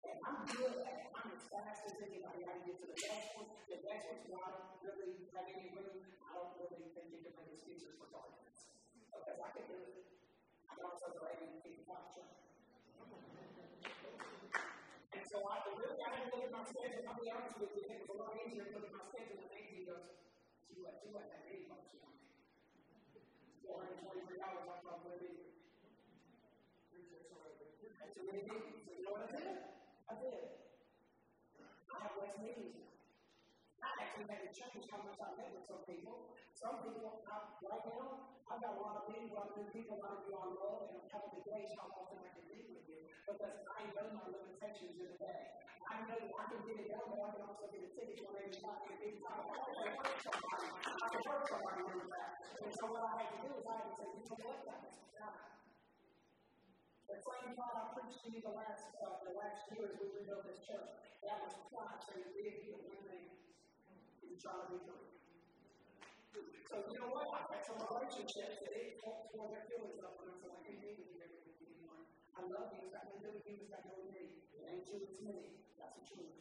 [0.09, 1.13] And I'm good at it.
[1.13, 2.49] I'm as fast as anybody.
[2.49, 3.53] I can get to the next one.
[3.69, 6.01] The next one's don't really have any room.
[6.25, 8.65] I don't really think you can make excuses for arguments.
[9.13, 10.09] Because I can do it.
[10.65, 12.33] I can also ahead and keep watching.
[15.31, 17.07] And so I really got to look at my schedule.
[17.07, 19.39] I'll be honest with you, it was a lot easier to look at my schedule
[19.39, 20.11] and Angie goes,
[20.67, 21.87] do you, do you like that meeting much?
[23.63, 25.55] $423 I'm probably be.
[26.91, 28.83] That's too many meetings.
[28.83, 29.55] So you know what I did?
[30.11, 30.67] I did.
[31.63, 32.90] I have less meetings now.
[33.81, 36.37] I actually had to change how much I met with some people.
[36.53, 40.03] Some people, I, right now, I've got a lot of meetings, of new people, a
[40.05, 42.67] lot of you on love, and I'm having to gauge how often I can meet
[42.69, 45.41] with you because I know my limitations in the day.
[45.89, 48.37] I know I can get it done, but I can also get a ticket for
[48.37, 49.43] maybe not get big time.
[49.49, 50.69] I can hurt somebody.
[50.77, 52.31] I can hurt somebody with that.
[52.61, 54.61] And so what I had to do is I had to say, you know what,
[54.69, 54.91] guys,
[57.11, 60.15] the same thought I preached to you the last uh, the last year as we
[60.15, 60.95] rebuilt this church.
[61.27, 61.99] That was pride.
[62.07, 63.30] So you live here one thing,
[64.41, 65.05] you try to be free.
[66.65, 67.29] So you know what?
[67.29, 70.81] I've had some relationships that they talk toward their feelings up, and I'm I can't
[70.81, 72.09] be with you anymore.
[72.33, 72.81] I love you.
[72.81, 73.61] It's got nothing to do with you.
[73.61, 74.41] It's got to do me.
[74.57, 75.05] It ain't you.
[75.05, 75.61] It's me.
[75.77, 76.41] That's the truth.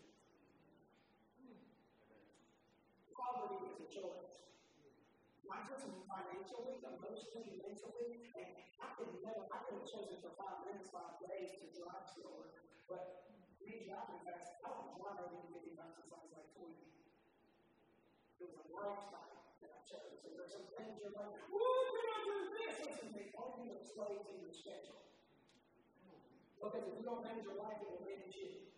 [3.11, 4.47] Poverty is a choice
[5.43, 8.31] not just financially, emotionally, mentally.
[8.31, 8.47] And
[8.79, 12.47] I could never, I could have chosen for five minutes, five days to drive slower.
[12.87, 13.27] But
[13.59, 16.98] me driving fast, I don't drive over 55 since I was like 20.
[18.39, 20.15] It was a lifestyle that I chose.
[20.23, 22.73] So there's some things you're like, woo, can I do this?
[22.87, 25.03] Listen to me, all you are slaves in your schedule.
[26.55, 28.69] Because if you don't manage your life, it will manage you.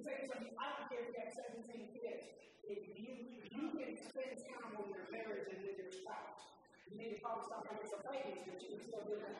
[0.00, 0.56] Tell you something.
[0.56, 2.24] I don't care if you have 17 kids.
[2.64, 6.56] If you, you can spend time with your marriage and with your spouse,
[6.88, 9.36] you need to probably stop having some babies, but you can still do that.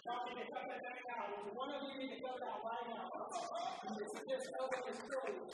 [0.00, 1.28] Need to cut that back out.
[1.44, 3.04] If one of you to cut it right now.
[3.20, 5.44] It's just over his true.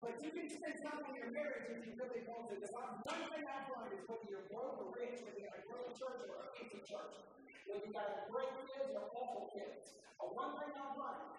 [0.00, 2.56] But you can spend time in your marriage if you really want to.
[2.56, 5.64] Because one thing I've learned is whether you're broke or rich, whether you got a
[5.68, 7.14] growing church or an empty church,
[7.68, 11.36] whether you got great kids or awful kids, or one thing I've learned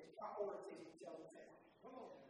[0.00, 2.23] is priorities tell the tale.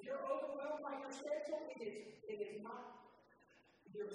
[0.00, 3.04] If you're overwhelmed by your schedule, it is, it is not
[3.92, 4.08] your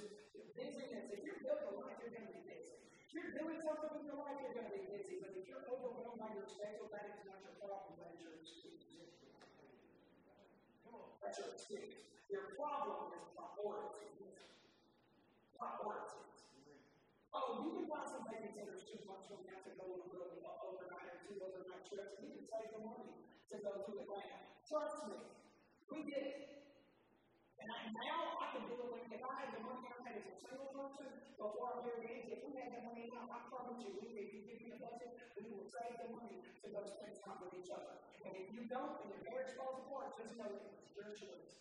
[0.57, 1.13] busyness.
[1.13, 2.73] If you're building a life, you're going to be busy.
[3.05, 5.21] If you're doing something with your life, you're going to be busy.
[5.21, 8.01] But if you're overwhelmed by your schedule, that is not your problem.
[8.01, 8.81] That is your excuse.
[11.21, 11.93] That's your excuse.
[12.33, 14.41] Your problem is priorities.
[15.53, 16.49] Priorities.
[17.29, 20.09] Oh, you can buy some babysitters too much when you have to go on a
[20.09, 20.33] little
[20.65, 22.17] overnight or two overnight trips.
[22.25, 23.21] You can save the money
[23.53, 24.49] to go to Atlanta.
[24.65, 25.17] Trust me,
[25.91, 26.37] we did it.
[27.61, 30.27] And I, now I can do it when if I the money I had as
[30.29, 33.81] a single person before I married Angie, if we had the money now, I promise
[33.81, 37.13] you, we, if you give a budget, we will save the money to go spend
[37.21, 38.01] time with each other.
[38.25, 41.53] And if you don't, and your marriage falls apart, just know it was your choice.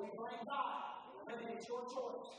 [0.00, 0.82] We bring God,
[1.28, 2.30] but it's your choice.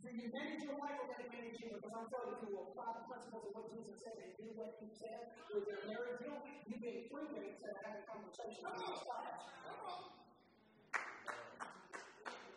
[0.00, 1.76] Do you manage your life or let it manage you?
[1.76, 4.72] Because I'm telling you, you apply the principles of what Jesus said and do what
[4.80, 6.24] he said with your marriage.
[6.24, 6.32] You,
[6.72, 9.44] you being free minutes and having a conversation with your spouse.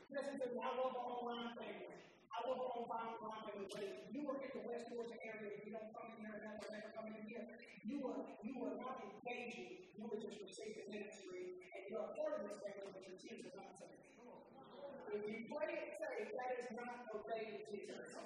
[0.08, 2.00] To me, I love the online family.
[2.32, 3.68] I love the online family.
[3.68, 6.32] But if you work in the West Georgia area, if you don't come in here
[6.32, 7.44] and never, never come in here,
[7.84, 9.91] you are, you are not engaging.
[10.00, 11.60] You are just receiving ministry.
[11.76, 14.12] And you're a part of this family, but your tears are not saved.
[15.14, 18.18] If you play it safe, that is not obeying Jesus.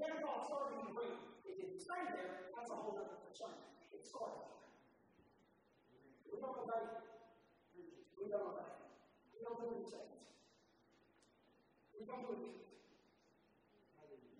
[0.00, 1.20] Pentecost started in Greek.
[1.44, 2.48] It didn't stay there.
[2.56, 3.54] That's a whole other concern.
[3.92, 4.58] It started there.
[6.32, 6.82] We don't obey.
[8.16, 8.72] We don't obey.
[9.30, 9.94] We don't do it
[11.92, 12.56] We don't do it.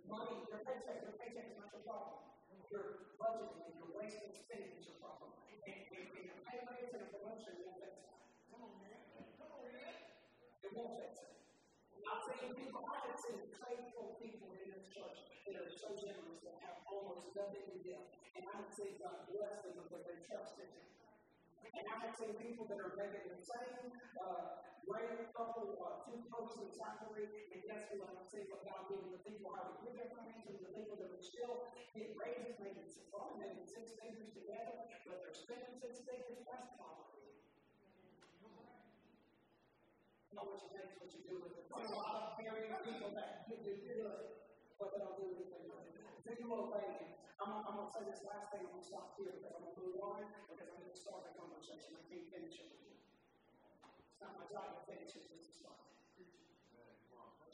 [0.09, 2.33] Money, your paycheck, your paycheck is not your problem.
[2.73, 5.37] Your budgeting and your wasting spending is your problem.
[5.47, 8.19] And, and, and your pay raise and a promotion won't fix that.
[8.51, 8.99] Come on, man.
[9.39, 9.95] Come on, man.
[10.65, 11.32] It won't fix it.
[12.43, 15.15] Seen people, I seen faithful people in this church
[15.47, 18.03] that are so generous that have almost nothing to give.
[18.35, 20.83] And I have seen God bless them because they trusted Him.
[21.71, 24.59] And I have seen people that are making the same uh,
[24.91, 28.11] great couple, uh, two in salary, and guess what?
[28.11, 31.23] I'm saying about giving the people how to give their financials, the people that are
[31.23, 33.07] still getting raises, making six,
[33.39, 37.12] making six figures together, but they're spending six figures, that's poverty.
[40.33, 41.53] Not what you think, what you do it.
[41.69, 44.41] There's a lot of people that do good,
[44.81, 46.01] but they don't do anything with it.
[46.53, 47.17] Obey him?
[47.41, 49.65] I'm, I'm going to say this last thing, I'm going to stop here because I'm
[49.65, 50.21] going to move on,
[50.53, 51.97] because I'm going to start the conversation.
[51.97, 52.71] I can't finish it.
[52.77, 55.53] It's not my job to finish it, just.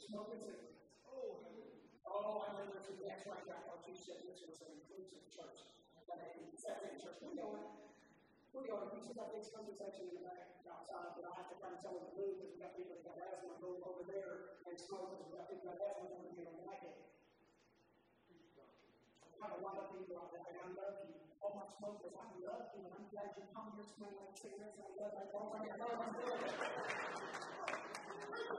[0.09, 0.89] Smoking cigarettes.
[1.05, 3.45] Oh, I know this is that's right.
[3.45, 5.69] I thought you said this was an inclusive church.
[6.09, 7.21] But it's church.
[7.21, 7.88] We're going.
[8.59, 8.75] We're
[9.15, 12.11] got this conversation in the back outside, but I have to kind of tell to
[12.11, 15.39] move because we got people that got asthma go over there and smoke because we
[15.39, 16.99] got people that got asthma over here on the back end
[19.39, 21.15] have a lot of people out there, and I love you.
[21.39, 24.75] All my smokers, I love you, and I'm glad you come here smelling like cigarettes,
[24.75, 25.31] I love you.
[25.71, 25.79] I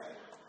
[0.01, 0.40] love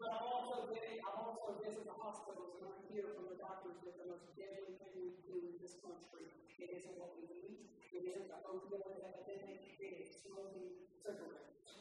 [0.00, 3.84] But I'm also been, I've also visited the hospitals, and I hear from the doctors
[3.84, 6.24] that the most deadly thing we do in this country,
[6.56, 11.76] it isn't what we eat, it isn't the opioid epidemic, it is smoking cigarettes.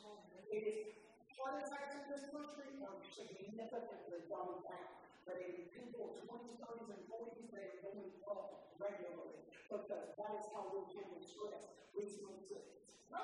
[0.51, 0.99] It is
[1.39, 4.91] heart attacks in this country are significantly going down.
[5.23, 10.45] But in people 20s, 30s, and 40s, they are going up regularly because that is
[10.51, 11.71] how we handle stress.
[11.95, 12.99] We smoke cigarettes.
[13.07, 13.23] No,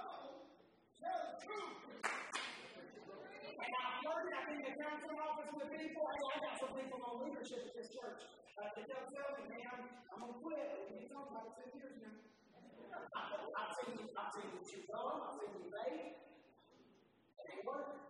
[1.04, 2.55] tell the truth.
[3.56, 6.04] And I've heard that in the counseling office with people.
[6.04, 8.22] I got some people on leadership at this church.
[8.56, 10.68] Uh, they don't tell me, man, I'm going to quit.
[10.92, 12.16] We've been talking about it 10 years now.
[13.60, 16.20] I've seen you, I've seen you chew gum, I've seen you vape.
[17.40, 18.06] It ain't working.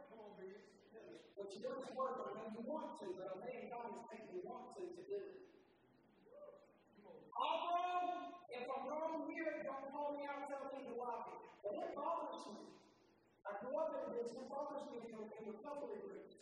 [1.36, 4.02] What you do is work, I know you want to, but obeying God is
[4.34, 5.46] you want to to do it.
[7.36, 7.76] I'll.
[8.56, 11.44] If I'm wrong here, don't call me out, tell me to lock it.
[11.60, 12.85] But it bothers me.
[13.46, 16.34] I grew up in this, it bothers me in, recovery groups.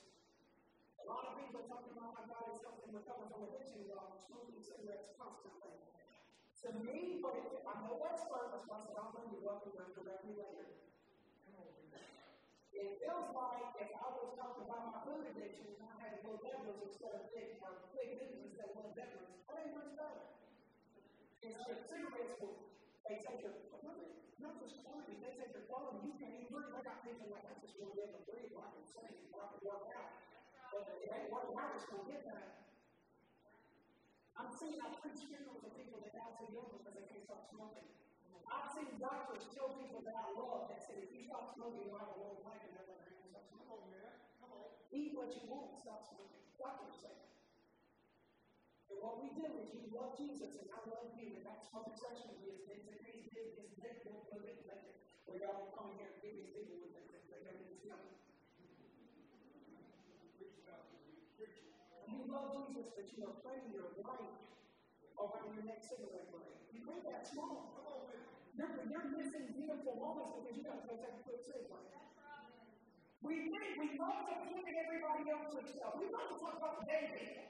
[1.04, 4.64] A lot of people talking about my God is helping recover from addiction while smoking
[4.64, 5.84] cigarettes constantly.
[6.64, 9.44] To me, but it, I'm no expert, that's why I said, I'm going to be
[9.44, 10.80] welcome to correct me later.
[12.72, 16.40] It feels like if I was talking about my food addiction and I had low
[16.40, 20.24] Deborah's instead of big or big news instead of low Deborah's, that ain't much better.
[21.44, 22.73] Instead of cigarettes, will
[23.08, 23.54] they take your
[24.44, 26.04] not just quantity, they take your quality.
[26.04, 26.76] You can't even breathe.
[26.76, 28.84] I got people like I just want to be able to breathe, or I can
[28.84, 30.12] sing, or I work out.
[30.74, 32.48] But if they work out, it's going to get that.
[34.34, 37.46] I'm seeing I preach funerals of people that die too young because they can't stop
[37.48, 37.88] smoking.
[38.50, 42.02] I've seen doctors tell people that I love that said, if you stop smoking, you'll
[42.02, 42.98] have a long life and never
[43.30, 43.94] stop smoking.
[44.94, 46.38] Eat what you want, stop smoking.
[46.54, 47.23] Doctors say
[49.04, 52.64] what we do is you love Jesus and I love you, and that's homosexuality is
[52.72, 54.80] it's a crazy big, it's big, we'll put it later.
[55.28, 58.00] We all come here and give these people with they don't even know.
[62.08, 64.40] You love Jesus, but you are playing your life
[65.20, 66.56] around your next cigarette break.
[66.72, 67.60] You play that man.
[68.56, 71.92] You're, you're missing beautiful moments because you got to go take a quick sip break.
[73.20, 76.00] We think we love to look everybody else's stuff.
[76.00, 77.44] We love to talk about the baby.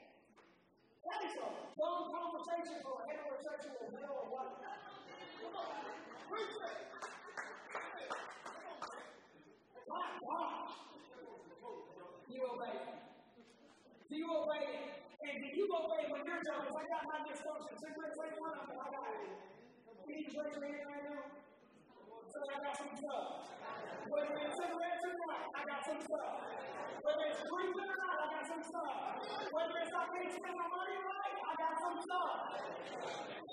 [1.03, 4.55] That is a long conversation for a heterosexual male or what?
[4.55, 5.67] Come on,
[6.31, 6.77] preach it.
[9.87, 10.71] My God.
[12.31, 12.75] You obey.
[14.09, 14.63] Do you obey?
[15.23, 17.75] And do you obey when you're telling I got my dysfunction?
[17.83, 18.79] Cigarettes ain't one of them.
[18.79, 19.27] I got it.
[20.07, 21.42] Can you raise your hand right now?
[22.33, 23.45] So I got some stuff.
[24.09, 26.33] Whether it's cigarettes or not, I got some stuff.
[27.05, 29.21] Whether it's drinking or not, I got some stuff.
[29.53, 32.33] Whether it's I can't spend my money right, I got some stuff.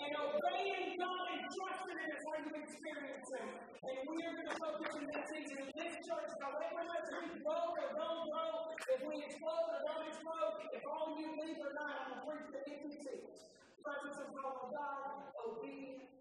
[0.00, 3.48] And obeying God and trusting Him is how you experience Him.
[3.84, 7.36] And we are going to focus in that season in this church, however much we
[7.36, 11.72] grow or don't grow, if we explode or don't explode, if all you leave or
[11.76, 13.44] not, I'm going to preach the empty seats.
[13.84, 16.20] Presence of God, obedience,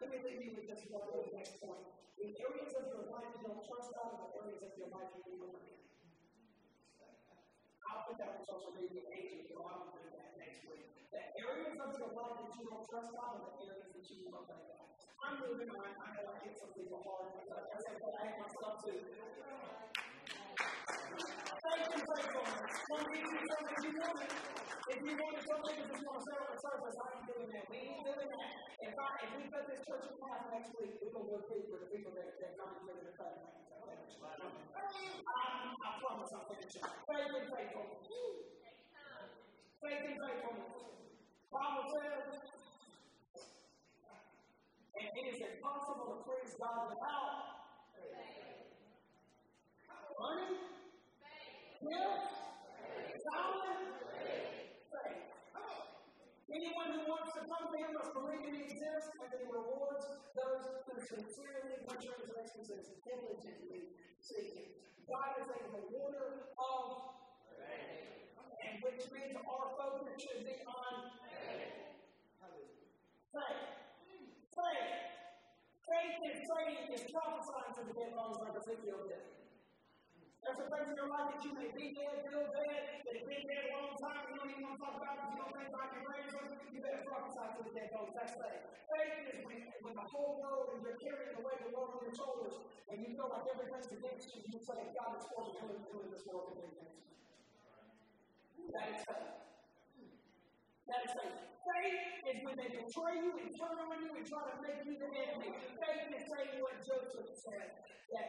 [0.00, 1.88] let me leave you with this one the next point.
[2.20, 5.08] In areas of your life you don't trust God, and the areas of your life
[5.16, 5.56] you need to.
[7.86, 10.84] I'll put that on social media agent, so I'll do that next week.
[11.08, 14.16] The areas of your life that you don't trust God, and the areas that you
[14.28, 14.84] don't obey God.
[15.24, 15.88] I'm moving on.
[15.96, 19.00] I know I hit some people hard, I said, but I hate myself too.
[21.66, 22.74] Thank you, faithfulness.
[22.86, 24.32] When we do something you want it.
[24.86, 27.64] If you want something just want to serve the service, I ain't doing that.
[27.66, 28.50] We ain't doing that.
[28.86, 31.42] If, I, if we put this church in half next week, we're going to go
[31.50, 34.14] deep for the people that, that come and live in the lanes.
[35.26, 36.86] I promise I'll finish it.
[36.86, 38.06] Faith and faithfulness.
[39.82, 40.70] Faith and faithfulness.
[41.50, 42.30] Bible says,
[44.96, 47.56] and is impossible to please God without
[50.16, 50.75] money,
[51.90, 52.34] gifts,
[53.22, 53.86] talent,
[54.90, 55.26] faith.
[56.46, 60.04] Anyone who wants to come to Him must believe He exists and that He rewards
[60.34, 64.68] those who sincerely, my translation says, diligently seek Him.
[65.06, 67.06] God is a rewarder of
[68.66, 71.86] and which means our focus should be on faith.
[73.30, 73.76] Faith.
[75.86, 79.45] Faith is praying is prophesying to the dead bones like Ezekiel did.
[80.46, 83.26] There's a things in your life that you may be dead, feel dead, that have
[83.26, 85.54] been dead a long time, you don't even want to talk about it, you don't
[85.58, 86.30] think God can raise
[86.70, 88.14] you better prophesy to the dead bones.
[88.14, 88.62] That's faith.
[88.86, 91.98] Faith is when, when the whole world and you're carrying the weight of the world
[91.98, 95.50] on your shoulders, and you feel like everything's against you, you say, God is for
[95.50, 95.58] me,
[95.90, 96.94] who in this world against me?
[98.70, 99.55] That is faith.
[100.86, 101.38] That is faith.
[101.66, 101.98] Faith
[102.30, 105.10] is when they betray you and turn on you and try to make you the
[105.10, 105.50] enemy.
[105.82, 107.82] Faith is saying what Joseph said
[108.14, 108.28] that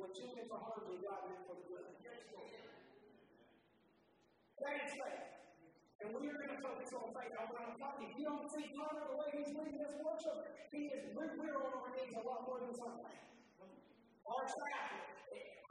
[0.00, 1.84] what you meant for harm, God meant for the good.
[4.58, 5.38] That is faith.
[5.98, 7.34] And we are going to focus on faith.
[7.34, 9.94] I'm going to tell you, if you don't see Connor the way he's leading this
[9.98, 10.38] worship,
[10.70, 13.18] he is, we're, on our knees a lot more than Sunday.
[14.26, 14.90] Our staff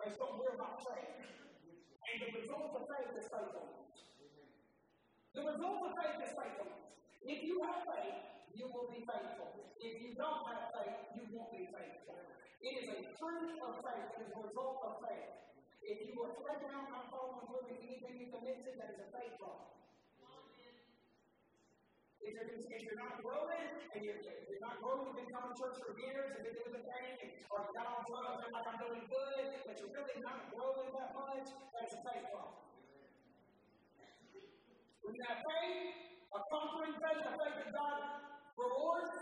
[0.05, 1.17] is don't worry about faith.
[1.17, 3.87] And the result of faith is faithfulness.
[5.37, 6.81] The result of faith is faithfulness.
[7.21, 8.25] If you have faith,
[8.57, 9.53] you will be faithful.
[9.77, 12.17] If you don't have faith, you won't be faithful.
[12.57, 15.29] It is a fruit of faith, it is a result of faith.
[15.85, 19.09] If you are thread down, not following with anything you commit to, that is a
[19.13, 19.77] faith problem.
[22.17, 25.57] If you're, if you're not growing, and you're, you're not growing, you've been coming to
[25.61, 27.13] church for years, and you're doing the thing,
[27.53, 30.89] or you got on drugs, and like I'm doing good, but you're really not growing
[30.97, 32.76] that much, that's a faith problem.
[35.07, 35.95] When you have faith,
[36.35, 38.27] a conquering faith, a faith that God
[38.59, 39.15] rewards,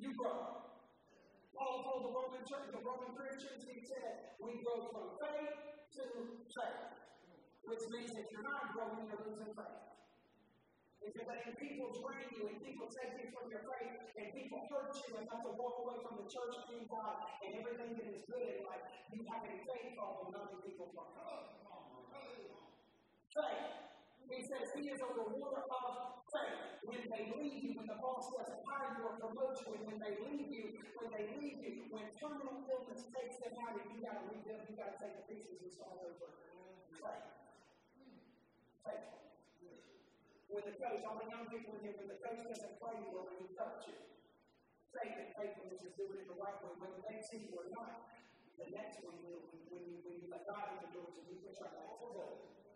[0.00, 0.64] you grow.
[1.52, 5.60] Paul told the Roman church, the Roman Christians, he said, we grow from faith
[5.92, 6.02] to
[6.56, 6.88] faith.
[7.68, 9.76] Which means if you're not growing, you're losing faith.
[11.04, 14.72] If you're letting people drain you and people take you from your faith and people
[14.72, 18.24] hurt you enough to walk away from the church and God and everything that is
[18.24, 21.44] good in life, you have a faith problem, not people problem.
[23.36, 23.67] Faith.
[24.48, 26.80] Says he is a rewarder of faith.
[26.88, 30.00] When they leave you, when the boss doesn't hire you or promote you, and when
[30.00, 34.00] they leave you, when they leave you, when terminal illness takes them out and you
[34.00, 36.32] got to rebuild, you got to take the pieces and start over.
[36.96, 37.28] Faith.
[38.88, 39.08] Faith.
[40.48, 43.12] When the coach, all the young people in here, when the coach doesn't play you
[43.12, 44.00] or when he coach you,
[44.96, 46.72] faith and faithfulness is doing it the right way.
[46.80, 48.16] When they see you or not,
[48.56, 51.52] the next one will, when you, when you let God into doors and you put
[51.52, 52.67] your life to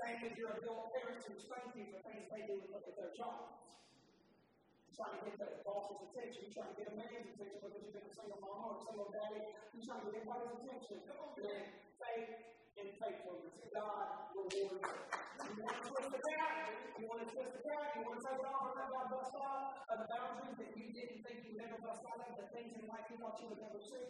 [0.00, 3.12] Same with your adult parents who spank you for things they do at their.
[3.12, 6.48] You're trying to get the boss's attention.
[6.48, 8.84] You're trying to get a man's attention because you've been a single mama or a
[8.88, 9.44] single daddy.
[9.76, 11.04] You're trying to get everybody's attention.
[11.36, 11.68] Then
[12.00, 12.32] faith
[12.80, 13.56] and faithfulness.
[13.70, 14.98] God rewards it.
[15.40, 16.52] You want to twist the cat?
[16.96, 17.86] You want to twist the cat?
[17.92, 20.86] You want to take it off and let God bust out of boundaries that you
[20.88, 23.48] didn't think you would never bust out of, the things in life you thought you
[23.52, 24.06] would never see?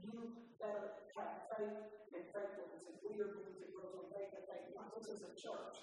[0.00, 0.16] You
[0.56, 0.86] better
[1.20, 1.78] have faith
[2.16, 2.82] and faithfulness.
[2.88, 5.76] And we are going to grow from faith and faith, not just as a church,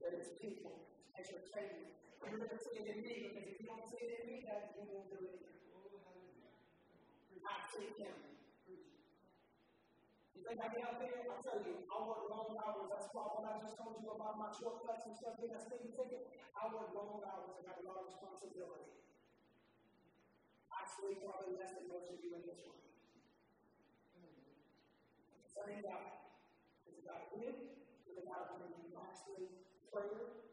[0.00, 0.74] but as people,
[1.16, 1.92] as your family.
[2.24, 4.36] You're going to see it in me because if you don't see it in me,
[4.48, 5.46] that you won't do it.
[7.46, 8.35] I see Him.
[10.46, 11.26] You think I get out there?
[11.26, 12.86] I tell you, I work long hours.
[12.86, 16.22] That's why when I just told you about my shortcuts and stuff, getting a ticket,
[16.54, 18.94] I work long hours and have a lot of responsibility.
[20.70, 22.78] I sleep probably less than most of you in this room.
[25.50, 26.14] Same God.
[26.14, 27.56] It's a God of win,
[28.06, 28.62] it's a God of
[29.02, 29.50] actually
[29.90, 30.45] prayer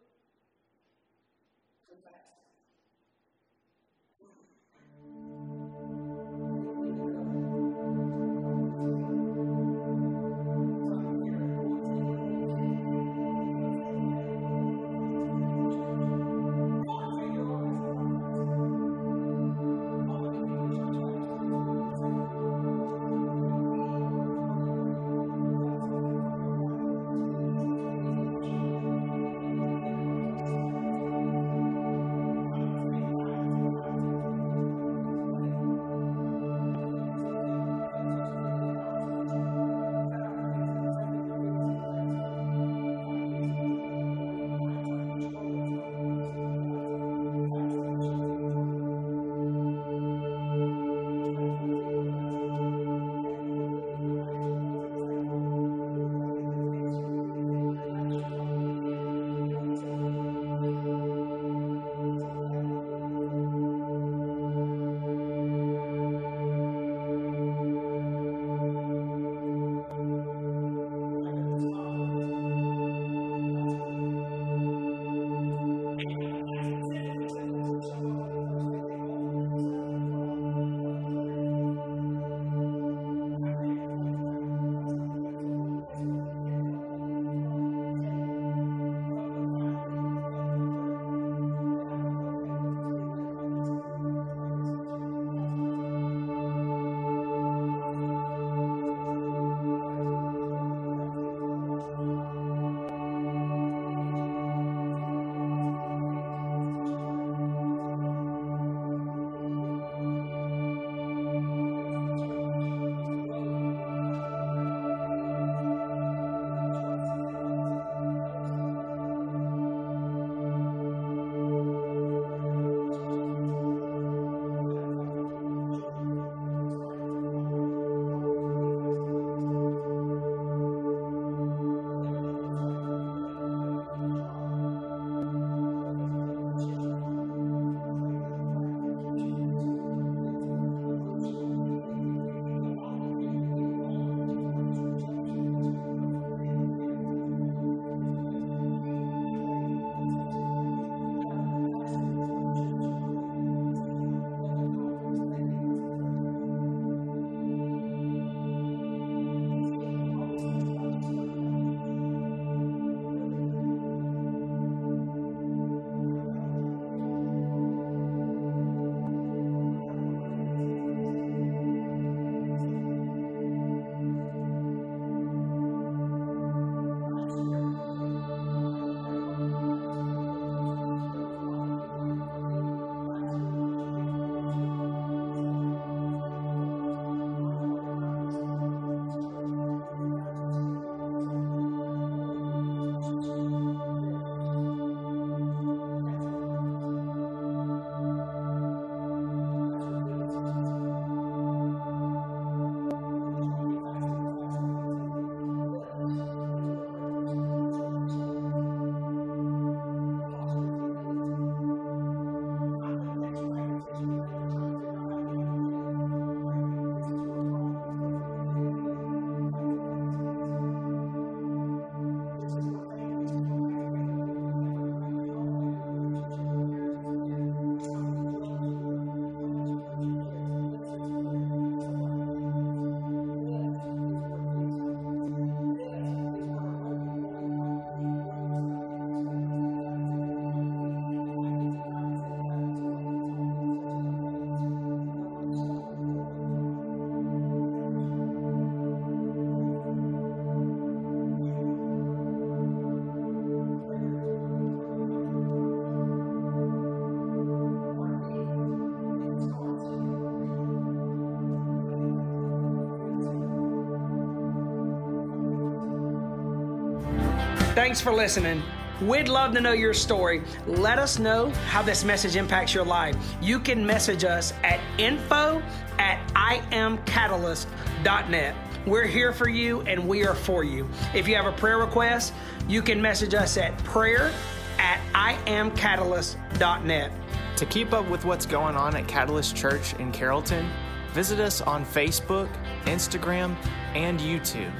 [267.83, 268.63] Thanks for listening.
[269.01, 270.41] We'd love to know your story.
[270.65, 273.17] Let us know how this message impacts your life.
[273.41, 275.61] You can message us at info
[275.99, 278.55] at iamcatalyst.net.
[278.87, 280.87] We're here for you and we are for you.
[281.13, 282.33] If you have a prayer request,
[282.69, 284.31] you can message us at prayer
[284.79, 287.11] at iamcatalyst.net.
[287.57, 290.69] To keep up with what's going on at Catalyst Church in Carrollton,
[291.11, 292.47] visit us on Facebook,
[292.85, 293.57] Instagram,
[293.93, 294.71] and YouTube.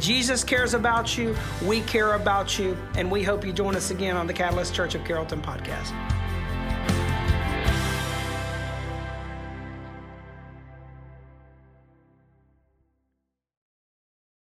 [0.00, 1.34] Jesus cares about you,
[1.64, 4.94] we care about you, and we hope you join us again on the Catalyst Church
[4.94, 5.92] of Carrollton podcast.